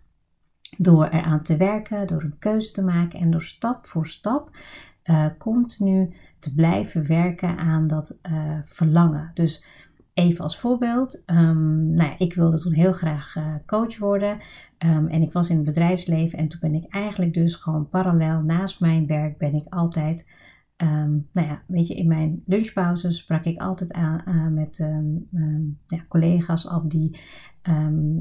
Door 0.77 1.05
eraan 1.05 1.43
te 1.43 1.57
werken, 1.57 2.07
door 2.07 2.21
een 2.21 2.39
keuze 2.39 2.71
te 2.71 2.81
maken 2.81 3.19
en 3.19 3.31
door 3.31 3.43
stap 3.43 3.85
voor 3.85 4.07
stap 4.07 4.57
uh, 5.05 5.25
continu 5.37 6.13
te 6.39 6.53
blijven 6.53 7.07
werken 7.07 7.57
aan 7.57 7.87
dat 7.87 8.19
uh, 8.31 8.57
verlangen. 8.65 9.31
Dus 9.33 9.65
Even 10.13 10.43
als 10.43 10.59
voorbeeld, 10.59 11.23
um, 11.25 11.93
nou 11.93 12.09
ja, 12.09 12.15
ik 12.17 12.33
wilde 12.33 12.59
toen 12.59 12.73
heel 12.73 12.93
graag 12.93 13.35
uh, 13.35 13.55
coach 13.65 13.97
worden. 13.97 14.39
Um, 14.85 15.07
en 15.07 15.21
ik 15.21 15.33
was 15.33 15.49
in 15.49 15.55
het 15.55 15.65
bedrijfsleven 15.65 16.39
en 16.39 16.47
toen 16.47 16.59
ben 16.59 16.73
ik 16.73 16.85
eigenlijk 16.89 17.33
dus 17.33 17.55
gewoon 17.55 17.89
parallel 17.89 18.41
naast 18.41 18.79
mijn 18.79 19.07
werk 19.07 19.37
ben 19.37 19.53
ik 19.53 19.65
altijd, 19.69 20.27
um, 20.77 21.27
nou 21.31 21.47
ja, 21.47 21.61
weet 21.67 21.87
je, 21.87 21.95
in 21.95 22.07
mijn 22.07 22.43
lunchpauzes 22.45 23.17
sprak 23.17 23.45
ik 23.45 23.61
altijd 23.61 23.93
aan, 23.93 24.21
aan 24.25 24.53
met 24.53 24.77
ja, 25.87 26.05
collega's 26.07 26.67
af 26.67 26.83
die 26.83 27.19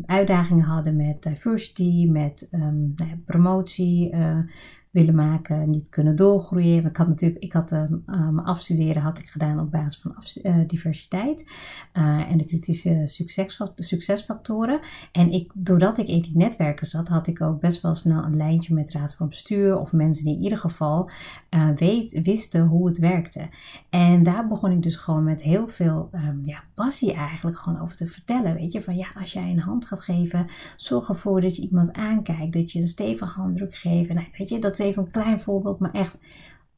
uitdagingen 0.06 0.64
hadden 0.64 0.96
met 0.96 1.22
diversity, 1.22 2.06
met 2.10 2.48
nou 2.50 2.92
ja, 2.96 3.18
promotie, 3.24 4.14
uh, 4.14 4.38
willen 4.90 5.14
maken, 5.14 5.70
niet 5.70 5.88
kunnen 5.88 6.16
doorgroeien. 6.16 6.84
Ik 6.84 6.96
had 6.96 7.08
natuurlijk, 7.08 7.42
ik 7.42 7.52
had 7.52 7.72
uh, 7.72 7.82
mijn 8.06 8.40
afstuderen 8.40 9.02
had 9.02 9.18
ik 9.18 9.26
gedaan 9.26 9.60
op 9.60 9.70
basis 9.70 10.02
van 10.02 10.14
uh, 10.42 10.56
diversiteit 10.66 11.50
en 11.92 12.38
de 12.38 12.44
kritische 12.44 13.02
succesfactoren. 13.74 14.80
En 15.12 15.32
ik, 15.32 15.52
doordat 15.54 15.98
ik 15.98 16.06
in 16.06 16.20
die 16.20 16.36
netwerken 16.36 16.86
zat, 16.86 17.08
had 17.08 17.26
ik 17.26 17.40
ook 17.40 17.60
best 17.60 17.82
wel 17.82 17.94
snel 17.94 18.24
een 18.24 18.36
lijntje 18.36 18.74
met 18.74 18.92
raad 18.92 19.14
van 19.14 19.28
bestuur 19.28 19.78
of 19.78 19.92
mensen 19.92 20.24
die 20.24 20.36
in 20.36 20.42
ieder 20.42 20.58
geval 20.58 21.10
weet, 21.76 22.20
wisten 22.22 22.66
hoe 22.66 22.88
het 22.88 22.98
werkte. 22.98 23.48
En 23.90 24.22
daar 24.22 24.48
begon 24.48 24.72
ik 24.72 24.82
dus 24.82 24.96
gewoon 24.96 25.24
met 25.24 25.42
heel 25.42 25.68
veel 25.68 26.10
um, 26.14 26.40
ja, 26.44 26.62
passie 26.74 27.12
eigenlijk 27.12 27.58
gewoon 27.58 27.80
over 27.80 27.96
te 27.96 28.06
vertellen. 28.06 28.54
Weet 28.54 28.72
je, 28.72 28.82
van 28.82 28.96
ja, 28.96 29.06
als 29.20 29.32
jij 29.32 29.50
een 29.50 29.60
hand 29.60 29.86
gaat 29.86 30.00
geven, 30.00 30.46
zorg 30.76 31.08
ervoor 31.08 31.40
dat 31.40 31.56
je 31.56 31.62
iemand 31.62 31.92
aankijkt, 31.92 32.52
dat 32.52 32.72
je 32.72 32.80
een 32.80 32.88
stevige 32.88 33.32
handdruk 33.32 33.74
geeft. 33.74 34.08
En 34.08 34.14
nou, 34.14 34.26
weet 34.38 34.48
je, 34.48 34.58
dat 34.58 34.78
even 34.80 35.02
een 35.02 35.10
klein 35.10 35.40
voorbeeld, 35.40 35.78
maar 35.78 35.92
echt 35.92 36.18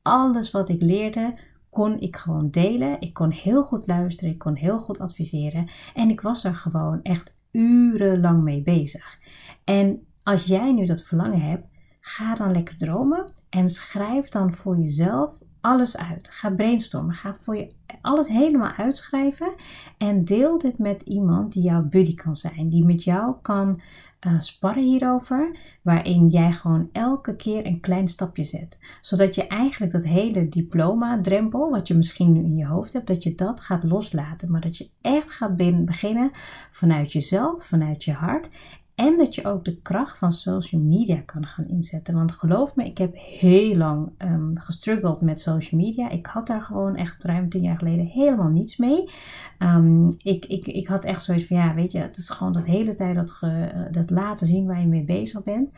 alles 0.03 0.51
wat 0.51 0.69
ik 0.69 0.83
leerde 0.83 1.39
kon 1.71 2.01
ik 2.01 2.17
gewoon 2.17 2.51
delen. 2.51 3.01
Ik 3.01 3.15
kon 3.15 3.31
heel 3.31 3.63
goed 3.63 3.87
luisteren, 3.87 4.33
ik 4.33 4.39
kon 4.39 4.55
heel 4.55 4.79
goed 4.79 5.01
adviseren 5.01 5.69
en 5.95 6.11
ik 6.11 6.21
was 6.21 6.45
er 6.45 6.55
gewoon 6.55 7.03
echt 7.03 7.35
urenlang 7.51 8.43
mee 8.43 8.63
bezig. 8.63 9.19
En 9.65 10.07
als 10.23 10.45
jij 10.45 10.73
nu 10.73 10.87
dat 10.87 11.03
verlangen 11.03 11.41
hebt, 11.41 11.67
ga 12.01 12.35
dan 12.35 12.53
lekker 12.53 12.77
dromen 12.77 13.33
en 13.49 13.71
schrijf 13.71 14.29
dan 14.29 14.55
voor 14.55 14.79
jezelf 14.79 15.31
alles 15.63 15.97
uit. 15.97 16.29
Ga 16.31 16.51
brainstormen. 16.51 17.15
Ga 17.15 17.37
voor 17.41 17.57
je 17.57 17.73
alles 18.01 18.29
helemaal 18.29 18.73
uitschrijven. 18.73 19.55
En 19.99 20.25
deel 20.25 20.59
dit 20.59 20.79
met 20.79 21.03
iemand 21.03 21.53
die 21.53 21.63
jouw 21.63 21.83
buddy 21.83 22.15
kan 22.15 22.37
zijn. 22.37 22.69
Die 22.69 22.85
met 22.85 23.05
jou 23.05 23.35
kan 23.43 23.81
uh, 24.27 24.41
sparren 24.41 24.83
hierover, 24.83 25.57
waarin 25.83 26.29
jij 26.29 26.53
gewoon 26.53 26.89
elke 26.93 27.37
keer 27.37 27.67
een 27.67 27.81
klein 27.81 28.09
stapje 28.09 28.45
zet. 28.45 28.79
Zodat 29.01 29.35
je 29.35 29.47
eigenlijk 29.47 29.93
dat 29.93 30.05
hele 30.05 30.49
diploma-drempel, 30.49 31.71
wat 31.71 31.89
je 31.89 31.95
misschien 31.95 32.33
nu 32.33 32.41
in 32.41 32.57
je 32.57 32.67
hoofd 32.67 32.93
hebt, 32.93 33.07
dat 33.07 33.23
je 33.23 33.35
dat 33.35 33.61
gaat 33.61 33.85
loslaten. 33.85 34.51
Maar 34.51 34.61
dat 34.61 34.77
je 34.77 34.91
echt 35.01 35.31
gaat 35.31 35.57
beginnen 35.85 36.31
vanuit 36.71 37.13
jezelf, 37.13 37.65
vanuit 37.65 38.05
je 38.05 38.13
hart. 38.13 38.49
En 38.95 39.17
dat 39.17 39.35
je 39.35 39.45
ook 39.45 39.65
de 39.65 39.77
kracht 39.77 40.19
van 40.19 40.33
social 40.33 40.81
media 40.81 41.21
kan 41.27 41.47
gaan 41.47 41.69
inzetten. 41.69 42.15
Want 42.15 42.33
geloof 42.33 42.77
me, 42.77 42.85
ik 42.85 42.99
heb 42.99 43.15
heel 43.15 43.77
lang 43.77 44.11
um, 44.19 44.53
gestruggeld 44.59 45.21
met 45.21 45.41
social 45.41 45.81
media. 45.81 46.11
Ik 46.11 46.27
had 46.27 46.47
daar 46.47 46.63
gewoon 46.63 46.97
echt 46.97 47.23
ruim 47.23 47.49
tien 47.49 47.63
jaar 47.63 47.79
geleden 47.79 48.07
helemaal 48.07 48.49
niets 48.49 48.77
mee. 48.77 49.11
Um, 49.59 50.09
ik, 50.19 50.47
ik, 50.47 50.67
ik 50.67 50.87
had 50.87 51.05
echt 51.05 51.25
zoiets 51.25 51.45
van, 51.47 51.57
ja, 51.57 51.75
weet 51.75 51.93
je, 51.93 51.99
het 51.99 52.17
is 52.17 52.31
gewoon 52.31 52.53
dat 52.53 52.65
hele 52.65 52.95
tijd 52.95 53.15
dat, 53.15 53.31
ge, 53.31 53.89
dat 53.91 54.11
laten 54.11 54.47
zien 54.47 54.67
waar 54.67 54.81
je 54.81 54.87
mee 54.87 55.05
bezig 55.05 55.43
bent. 55.43 55.71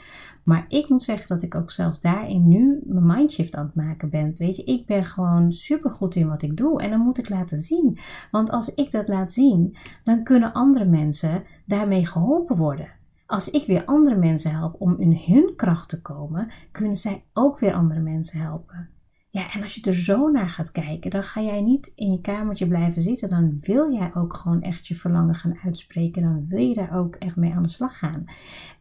Maar 0.44 0.64
ik 0.68 0.88
moet 0.88 1.02
zeggen 1.02 1.28
dat 1.28 1.42
ik 1.42 1.54
ook 1.54 1.70
zelfs 1.70 2.00
daarin 2.00 2.48
nu 2.48 2.80
mijn 2.84 3.06
mindshift 3.06 3.54
aan 3.54 3.64
het 3.64 3.74
maken 3.74 4.10
ben. 4.10 4.32
Weet 4.36 4.56
je, 4.56 4.64
ik 4.64 4.86
ben 4.86 5.04
gewoon 5.04 5.52
super 5.52 5.90
goed 5.90 6.14
in 6.14 6.28
wat 6.28 6.42
ik 6.42 6.56
doe. 6.56 6.82
En 6.82 6.90
dan 6.90 7.00
moet 7.00 7.18
ik 7.18 7.28
laten 7.28 7.58
zien. 7.58 7.98
Want 8.30 8.50
als 8.50 8.74
ik 8.74 8.90
dat 8.90 9.08
laat 9.08 9.32
zien, 9.32 9.76
dan 10.04 10.24
kunnen 10.24 10.52
andere 10.52 10.84
mensen 10.84 11.42
daarmee 11.64 12.06
geholpen 12.06 12.56
worden. 12.56 12.88
Als 13.26 13.50
ik 13.50 13.66
weer 13.66 13.84
andere 13.84 14.16
mensen 14.16 14.50
help 14.50 14.74
om 14.78 15.00
in 15.00 15.22
hun 15.26 15.52
kracht 15.56 15.88
te 15.88 16.02
komen, 16.02 16.50
kunnen 16.72 16.96
zij 16.96 17.24
ook 17.32 17.58
weer 17.58 17.72
andere 17.72 18.00
mensen 18.00 18.40
helpen. 18.40 18.88
Ja, 19.34 19.52
en 19.52 19.62
als 19.62 19.74
je 19.74 19.82
er 19.82 19.94
zo 19.94 20.30
naar 20.30 20.50
gaat 20.50 20.72
kijken, 20.72 21.10
dan 21.10 21.22
ga 21.22 21.40
jij 21.40 21.60
niet 21.60 21.92
in 21.94 22.12
je 22.12 22.20
kamertje 22.20 22.68
blijven 22.68 23.02
zitten. 23.02 23.28
Dan 23.28 23.58
wil 23.60 23.92
jij 23.92 24.10
ook 24.14 24.34
gewoon 24.34 24.62
echt 24.62 24.86
je 24.86 24.94
verlangen 24.94 25.34
gaan 25.34 25.58
uitspreken. 25.64 26.22
Dan 26.22 26.46
wil 26.48 26.58
je 26.58 26.74
daar 26.74 26.96
ook 26.96 27.14
echt 27.14 27.36
mee 27.36 27.52
aan 27.54 27.62
de 27.62 27.68
slag 27.68 27.98
gaan. 27.98 28.24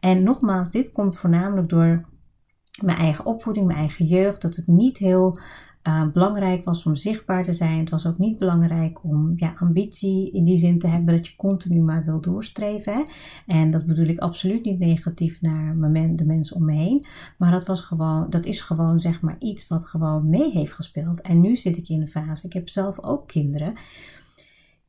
En 0.00 0.22
nogmaals, 0.22 0.70
dit 0.70 0.90
komt 0.90 1.16
voornamelijk 1.16 1.68
door 1.68 2.00
mijn 2.82 2.98
eigen 2.98 3.26
opvoeding, 3.26 3.66
mijn 3.66 3.78
eigen 3.78 4.06
jeugd. 4.06 4.42
Dat 4.42 4.56
het 4.56 4.66
niet 4.66 4.98
heel 4.98 5.38
uh, 5.88 6.06
belangrijk 6.12 6.64
was 6.64 6.86
om 6.86 6.96
zichtbaar 6.96 7.44
te 7.44 7.52
zijn. 7.52 7.78
Het 7.78 7.90
was 7.90 8.06
ook 8.06 8.18
niet 8.18 8.38
belangrijk 8.38 9.04
om 9.04 9.32
ja, 9.36 9.54
ambitie 9.58 10.30
in 10.32 10.44
die 10.44 10.56
zin 10.56 10.78
te 10.78 10.88
hebben 10.88 11.14
dat 11.14 11.26
je 11.26 11.36
continu 11.36 11.80
maar 11.80 12.04
wil 12.04 12.20
doorstreven. 12.20 13.06
En 13.46 13.70
dat 13.70 13.86
bedoel 13.86 14.06
ik 14.06 14.18
absoluut 14.18 14.64
niet 14.64 14.78
negatief 14.78 15.40
naar 15.40 15.76
de 16.16 16.24
mensen 16.24 16.56
om 16.56 16.64
me 16.64 16.72
heen. 16.72 17.06
Maar 17.38 17.50
dat, 17.50 17.66
was 17.66 17.80
gewoon, 17.80 18.30
dat 18.30 18.44
is 18.44 18.60
gewoon 18.60 19.00
zeg 19.00 19.20
maar 19.20 19.36
iets 19.38 19.68
wat 19.68 19.86
gewoon 19.86 20.28
mee 20.28 20.50
heeft 20.50 20.72
gespeeld. 20.72 21.20
En 21.20 21.40
nu 21.40 21.56
zit 21.56 21.76
ik 21.76 21.88
in 21.88 22.00
een 22.00 22.08
fase. 22.08 22.46
Ik 22.46 22.52
heb 22.52 22.68
zelf 22.68 23.00
ook 23.00 23.28
kinderen 23.28 23.74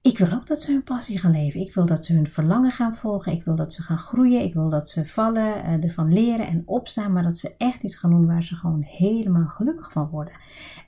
ik 0.05 0.17
wil 0.17 0.31
ook 0.31 0.47
dat 0.47 0.62
ze 0.62 0.71
hun 0.71 0.83
passie 0.83 1.17
gaan 1.17 1.31
leven. 1.31 1.62
Ik 1.62 1.74
wil 1.74 1.85
dat 1.85 2.05
ze 2.05 2.13
hun 2.13 2.29
verlangen 2.29 2.71
gaan 2.71 2.95
volgen. 2.95 3.31
Ik 3.31 3.43
wil 3.43 3.55
dat 3.55 3.74
ze 3.74 3.83
gaan 3.83 3.97
groeien. 3.97 4.43
Ik 4.43 4.53
wil 4.53 4.69
dat 4.69 4.89
ze 4.89 5.05
vallen, 5.05 5.65
uh, 5.65 5.83
ervan 5.83 6.13
leren 6.13 6.47
en 6.47 6.62
opstaan. 6.65 7.13
Maar 7.13 7.24
dat 7.24 7.38
ze 7.38 7.55
echt 7.57 7.83
iets 7.83 7.95
gaan 7.95 8.09
doen 8.09 8.25
waar 8.25 8.43
ze 8.43 8.55
gewoon 8.55 8.81
helemaal 8.81 9.47
gelukkig 9.47 9.91
van 9.91 10.09
worden. 10.09 10.33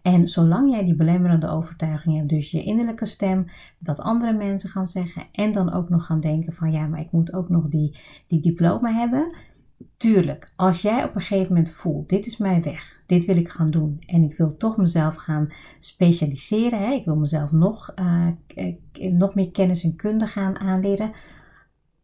En 0.02 0.28
zolang 0.28 0.72
jij 0.72 0.84
die 0.84 0.96
belemmerende 0.96 1.48
overtuiging 1.48 2.16
hebt, 2.16 2.30
dus 2.30 2.52
je 2.52 2.64
innerlijke 2.64 3.06
stem, 3.06 3.46
wat 3.80 4.00
andere 4.00 4.34
mensen 4.34 4.70
gaan 4.70 4.88
zeggen. 4.88 5.24
En 5.32 5.52
dan 5.52 5.74
ook 5.74 5.90
nog 5.90 6.06
gaan 6.06 6.20
denken 6.20 6.54
van 6.54 6.72
ja, 6.72 6.88
maar 6.88 7.00
ik 7.00 7.12
moet 7.12 7.34
ook 7.34 7.50
nog 7.50 7.68
die, 7.68 8.00
die 8.28 8.40
diploma 8.40 8.92
hebben. 8.92 9.36
Tuurlijk, 9.98 10.52
als 10.56 10.82
jij 10.82 11.04
op 11.04 11.16
een 11.16 11.22
gegeven 11.22 11.54
moment 11.54 11.74
voelt, 11.74 12.10
dit 12.10 12.26
is 12.26 12.38
mijn 12.38 12.64
weg, 12.64 13.02
dit 13.06 13.26
wil 13.26 13.38
ik 13.38 13.50
gaan 13.50 13.70
doen 13.70 14.04
en 14.06 14.24
ik 14.24 14.38
wil 14.38 14.58
toch 14.58 14.78
mezelf 14.78 15.16
gaan 15.16 15.54
specialiseren, 15.80 16.80
hè? 16.80 16.92
ik 16.92 17.06
wil 17.06 17.16
mezelf 17.16 17.52
nog, 17.52 17.94
uh, 17.96 18.28
nog 19.12 19.36
meer 19.36 19.52
kennis 19.52 19.84
en 19.84 19.96
kunde 19.96 20.28
gaan 20.28 20.60
aanleren, 20.60 21.12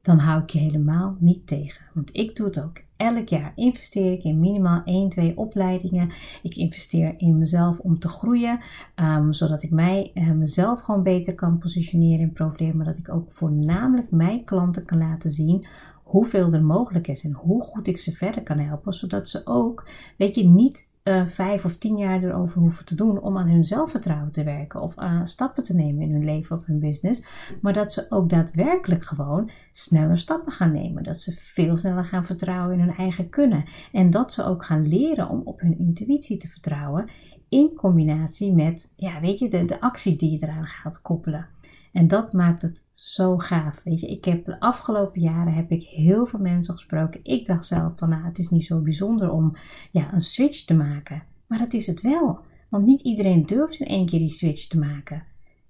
dan 0.01 0.17
hou 0.17 0.41
ik 0.41 0.49
je 0.49 0.59
helemaal 0.59 1.15
niet 1.19 1.47
tegen. 1.47 1.85
Want 1.93 2.09
ik 2.11 2.35
doe 2.35 2.45
het 2.45 2.63
ook. 2.63 2.81
Elk 2.97 3.27
jaar 3.27 3.51
investeer 3.55 4.11
ik 4.11 4.23
in 4.23 4.39
minimaal 4.39 4.81
1, 4.85 5.09
2 5.09 5.37
opleidingen. 5.37 6.11
Ik 6.41 6.55
investeer 6.55 7.13
in 7.17 7.37
mezelf 7.37 7.79
om 7.79 7.99
te 7.99 8.07
groeien, 8.07 8.59
um, 8.95 9.33
zodat 9.33 9.63
ik 9.63 9.71
mij, 9.71 10.11
mezelf 10.35 10.81
gewoon 10.81 11.03
beter 11.03 11.35
kan 11.35 11.57
positioneren 11.57 12.23
en 12.23 12.33
profileren, 12.33 12.77
maar 12.77 12.85
dat 12.85 12.97
ik 12.97 13.09
ook 13.09 13.31
voornamelijk 13.31 14.11
mijn 14.11 14.43
klanten 14.43 14.85
kan 14.85 14.97
laten 14.97 15.31
zien 15.31 15.65
hoeveel 16.13 16.53
er 16.53 16.63
mogelijk 16.63 17.07
is 17.07 17.23
en 17.23 17.31
hoe 17.31 17.61
goed 17.61 17.87
ik 17.87 17.99
ze 17.99 18.11
verder 18.11 18.43
kan 18.43 18.59
helpen, 18.59 18.93
zodat 18.93 19.29
ze 19.29 19.41
ook, 19.45 19.89
weet 20.17 20.35
je, 20.35 20.43
niet 20.43 20.87
uh, 21.03 21.27
vijf 21.27 21.65
of 21.65 21.77
tien 21.77 21.97
jaar 21.97 22.23
erover 22.23 22.59
hoeven 22.59 22.85
te 22.85 22.95
doen 22.95 23.21
om 23.21 23.37
aan 23.37 23.47
hun 23.47 23.63
zelfvertrouwen 23.63 24.31
te 24.31 24.43
werken 24.43 24.81
of 24.81 24.95
stappen 25.23 25.63
te 25.63 25.75
nemen 25.75 26.01
in 26.01 26.11
hun 26.11 26.25
leven 26.25 26.55
of 26.55 26.65
hun 26.65 26.79
business, 26.79 27.25
maar 27.61 27.73
dat 27.73 27.93
ze 27.93 28.05
ook 28.09 28.29
daadwerkelijk 28.29 29.03
gewoon 29.03 29.49
sneller 29.71 30.17
stappen 30.17 30.51
gaan 30.51 30.71
nemen, 30.71 31.03
dat 31.03 31.17
ze 31.17 31.31
veel 31.31 31.77
sneller 31.77 32.05
gaan 32.05 32.25
vertrouwen 32.25 32.73
in 32.73 32.85
hun 32.85 32.95
eigen 32.95 33.29
kunnen 33.29 33.65
en 33.91 34.09
dat 34.09 34.33
ze 34.33 34.45
ook 34.45 34.65
gaan 34.65 34.87
leren 34.87 35.29
om 35.29 35.41
op 35.43 35.59
hun 35.59 35.77
intuïtie 35.77 36.37
te 36.37 36.47
vertrouwen 36.47 37.09
in 37.49 37.73
combinatie 37.75 38.53
met, 38.53 38.93
ja, 38.95 39.19
weet 39.19 39.39
je, 39.39 39.47
de 39.49 39.81
acties 39.81 40.17
die 40.17 40.31
je 40.31 40.37
eraan 40.41 40.65
gaat 40.65 41.01
koppelen. 41.01 41.47
En 41.93 42.07
dat 42.07 42.33
maakt 42.33 42.61
het 42.61 42.85
zo 42.93 43.37
gaaf. 43.37 43.81
Weet 43.83 43.99
je, 43.99 44.07
ik 44.07 44.25
heb 44.25 44.45
de 44.45 44.59
afgelopen 44.59 45.21
jaren 45.21 45.53
heb 45.53 45.71
ik 45.71 45.83
heel 45.83 46.25
veel 46.25 46.39
mensen 46.39 46.73
gesproken. 46.73 47.19
Ik 47.23 47.45
dacht 47.45 47.65
zelf 47.65 47.91
van 47.95 48.09
nou, 48.09 48.23
het 48.23 48.39
is 48.39 48.49
niet 48.49 48.65
zo 48.65 48.79
bijzonder 48.79 49.31
om 49.31 49.55
ja, 49.91 50.13
een 50.13 50.21
switch 50.21 50.65
te 50.65 50.75
maken. 50.75 51.23
Maar 51.47 51.59
dat 51.59 51.73
is 51.73 51.87
het 51.87 52.01
wel. 52.01 52.39
Want 52.69 52.85
niet 52.85 53.01
iedereen 53.01 53.45
durft 53.45 53.79
in 53.79 53.87
één 53.87 54.05
keer 54.05 54.19
die 54.19 54.29
switch 54.29 54.67
te 54.67 54.79
maken. 54.79 55.23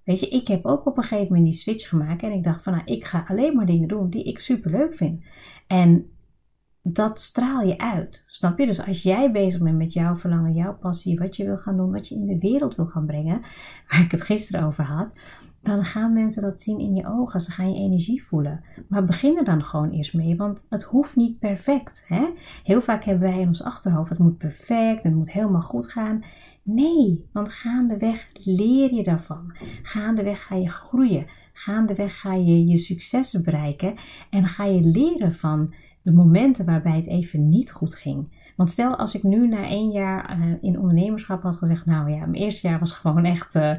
Weet 0.04 0.20
je, 0.20 0.28
ik 0.28 0.48
heb 0.48 0.66
ook 0.66 0.86
op 0.86 0.96
een 0.96 1.02
gegeven 1.02 1.34
moment 1.34 1.52
die 1.52 1.60
switch 1.60 1.88
gemaakt 1.88 2.22
en 2.22 2.32
ik 2.32 2.42
dacht 2.42 2.62
van 2.62 2.72
nou, 2.72 2.84
ik 2.84 3.04
ga 3.04 3.24
alleen 3.28 3.56
maar 3.56 3.66
dingen 3.66 3.88
doen 3.88 4.10
die 4.10 4.24
ik 4.24 4.38
super 4.38 4.70
leuk 4.70 4.94
vind. 4.94 5.24
En 5.66 6.06
dat 6.82 7.20
straal 7.20 7.62
je 7.62 7.78
uit. 7.78 8.24
Snap 8.26 8.58
je? 8.58 8.66
Dus 8.66 8.86
als 8.86 9.02
jij 9.02 9.32
bezig 9.32 9.62
bent 9.62 9.76
met 9.76 9.92
jouw 9.92 10.16
verlangen, 10.16 10.52
jouw 10.52 10.78
passie, 10.78 11.18
wat 11.18 11.36
je 11.36 11.44
wil 11.44 11.56
gaan 11.56 11.76
doen, 11.76 11.92
wat 11.92 12.08
je 12.08 12.14
in 12.14 12.26
de 12.26 12.38
wereld 12.38 12.74
wil 12.74 12.86
gaan 12.86 13.06
brengen, 13.06 13.40
waar 13.88 14.00
ik 14.00 14.10
het 14.10 14.22
gisteren 14.22 14.66
over 14.66 14.84
had, 14.84 15.18
dan 15.64 15.84
gaan 15.84 16.12
mensen 16.12 16.42
dat 16.42 16.60
zien 16.60 16.78
in 16.78 16.94
je 16.94 17.06
ogen. 17.06 17.40
Ze 17.40 17.50
gaan 17.50 17.72
je 17.72 17.80
energie 17.80 18.24
voelen. 18.24 18.64
Maar 18.88 19.04
begin 19.04 19.38
er 19.38 19.44
dan 19.44 19.64
gewoon 19.64 19.90
eerst 19.90 20.14
mee, 20.14 20.36
want 20.36 20.66
het 20.68 20.82
hoeft 20.82 21.16
niet 21.16 21.38
perfect. 21.38 22.04
Hè? 22.08 22.28
Heel 22.62 22.82
vaak 22.82 23.04
hebben 23.04 23.28
wij 23.28 23.40
in 23.40 23.48
ons 23.48 23.62
achterhoofd: 23.62 24.10
het 24.10 24.18
moet 24.18 24.38
perfect, 24.38 25.02
het 25.02 25.14
moet 25.14 25.30
helemaal 25.30 25.60
goed 25.60 25.90
gaan. 25.90 26.24
Nee, 26.62 27.28
want 27.32 27.48
gaandeweg 27.48 28.30
leer 28.44 28.94
je 28.94 29.02
daarvan. 29.02 29.56
Gaandeweg 29.82 30.42
ga 30.42 30.54
je 30.54 30.68
groeien. 30.68 31.26
Gaandeweg 31.52 32.20
ga 32.20 32.34
je 32.34 32.66
je 32.66 32.76
successen 32.76 33.42
bereiken 33.42 33.94
en 34.30 34.46
ga 34.46 34.64
je 34.64 34.80
leren 34.80 35.34
van 35.34 35.74
de 36.02 36.12
momenten 36.12 36.64
waarbij 36.64 36.96
het 36.96 37.06
even 37.06 37.48
niet 37.48 37.72
goed 37.72 37.94
ging. 37.94 38.42
Want 38.56 38.70
stel 38.70 38.96
als 38.96 39.14
ik 39.14 39.22
nu 39.22 39.48
na 39.48 39.64
één 39.64 39.90
jaar 39.90 40.38
uh, 40.38 40.54
in 40.60 40.78
ondernemerschap 40.78 41.42
had 41.42 41.56
gezegd, 41.56 41.86
nou 41.86 42.10
ja, 42.10 42.18
mijn 42.18 42.42
eerste 42.42 42.68
jaar 42.68 42.78
was 42.78 42.92
gewoon 42.92 43.24
echt 43.24 43.54
uh, 43.54 43.74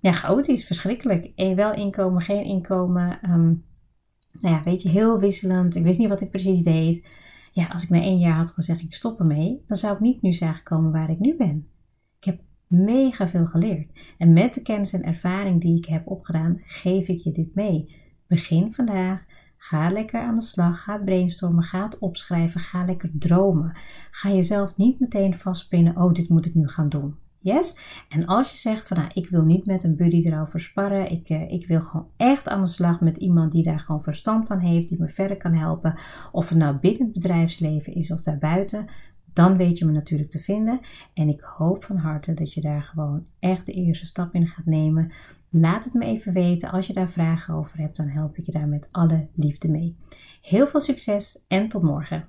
ja, 0.00 0.12
chaotisch, 0.12 0.64
verschrikkelijk. 0.64 1.32
En 1.34 1.56
wel 1.56 1.74
inkomen, 1.74 2.22
geen 2.22 2.44
inkomen. 2.44 3.30
Um, 3.30 3.64
nou 4.32 4.54
ja, 4.54 4.62
weet 4.62 4.82
je, 4.82 4.88
heel 4.88 5.18
wisselend. 5.18 5.74
Ik 5.74 5.82
wist 5.82 5.98
niet 5.98 6.08
wat 6.08 6.20
ik 6.20 6.30
precies 6.30 6.62
deed. 6.62 7.06
Ja, 7.52 7.66
als 7.66 7.82
ik 7.82 7.88
na 7.88 8.00
één 8.00 8.18
jaar 8.18 8.36
had 8.36 8.50
gezegd, 8.50 8.80
ik 8.80 8.94
stop 8.94 9.18
ermee, 9.18 9.64
dan 9.66 9.76
zou 9.76 9.94
ik 9.94 10.00
niet 10.00 10.22
nu 10.22 10.32
zijn 10.32 10.54
gekomen 10.54 10.92
waar 10.92 11.10
ik 11.10 11.18
nu 11.18 11.36
ben. 11.36 11.68
Ik 12.18 12.24
heb 12.24 12.40
mega 12.66 13.28
veel 13.28 13.46
geleerd. 13.46 14.14
En 14.18 14.32
met 14.32 14.54
de 14.54 14.62
kennis 14.62 14.92
en 14.92 15.02
ervaring 15.02 15.60
die 15.60 15.76
ik 15.76 15.86
heb 15.86 16.06
opgedaan, 16.06 16.60
geef 16.64 17.08
ik 17.08 17.18
je 17.18 17.32
dit 17.32 17.54
mee. 17.54 17.98
Begin 18.26 18.72
vandaag. 18.72 19.24
Ga 19.56 19.90
lekker 19.90 20.20
aan 20.20 20.34
de 20.34 20.40
slag. 20.40 20.82
Ga 20.82 20.98
brainstormen. 20.98 21.64
Ga 21.64 21.84
het 21.84 21.98
opschrijven. 21.98 22.60
Ga 22.60 22.84
lekker 22.84 23.10
dromen. 23.12 23.76
Ga 24.10 24.30
jezelf 24.30 24.76
niet 24.76 25.00
meteen 25.00 25.38
vastpinnen. 25.38 25.96
Oh, 25.96 26.12
dit 26.12 26.28
moet 26.28 26.46
ik 26.46 26.54
nu 26.54 26.68
gaan 26.68 26.88
doen. 26.88 27.14
Yes? 27.42 27.78
En 28.08 28.26
als 28.26 28.50
je 28.50 28.58
zegt 28.58 28.86
van 28.86 28.96
nou, 28.96 29.10
ik 29.14 29.28
wil 29.28 29.42
niet 29.42 29.66
met 29.66 29.84
een 29.84 29.96
buddy 29.96 30.26
erover 30.26 30.60
sparren, 30.60 31.10
ik, 31.10 31.28
uh, 31.28 31.52
ik 31.52 31.66
wil 31.66 31.80
gewoon 31.80 32.08
echt 32.16 32.48
aan 32.48 32.60
de 32.60 32.68
slag 32.68 33.00
met 33.00 33.16
iemand 33.16 33.52
die 33.52 33.62
daar 33.62 33.80
gewoon 33.80 34.02
verstand 34.02 34.46
van 34.46 34.58
heeft, 34.58 34.88
die 34.88 35.00
me 35.00 35.08
verder 35.08 35.36
kan 35.36 35.54
helpen, 35.54 35.98
of 36.32 36.48
het 36.48 36.58
nou 36.58 36.76
binnen 36.76 37.02
het 37.02 37.12
bedrijfsleven 37.12 37.94
is 37.94 38.10
of 38.10 38.22
daarbuiten, 38.22 38.86
dan 39.32 39.56
weet 39.56 39.78
je 39.78 39.84
me 39.84 39.92
natuurlijk 39.92 40.30
te 40.30 40.38
vinden. 40.38 40.80
En 41.14 41.28
ik 41.28 41.40
hoop 41.40 41.84
van 41.84 41.96
harte 41.96 42.34
dat 42.34 42.54
je 42.54 42.60
daar 42.60 42.82
gewoon 42.82 43.26
echt 43.38 43.66
de 43.66 43.72
eerste 43.72 44.06
stap 44.06 44.34
in 44.34 44.46
gaat 44.46 44.66
nemen. 44.66 45.12
Laat 45.50 45.84
het 45.84 45.94
me 45.94 46.04
even 46.04 46.32
weten. 46.32 46.70
Als 46.70 46.86
je 46.86 46.92
daar 46.92 47.10
vragen 47.10 47.54
over 47.54 47.78
hebt, 47.78 47.96
dan 47.96 48.08
help 48.08 48.36
ik 48.36 48.46
je 48.46 48.52
daar 48.52 48.68
met 48.68 48.88
alle 48.90 49.28
liefde 49.34 49.70
mee. 49.70 49.96
Heel 50.42 50.66
veel 50.66 50.80
succes 50.80 51.44
en 51.48 51.68
tot 51.68 51.82
morgen. 51.82 52.28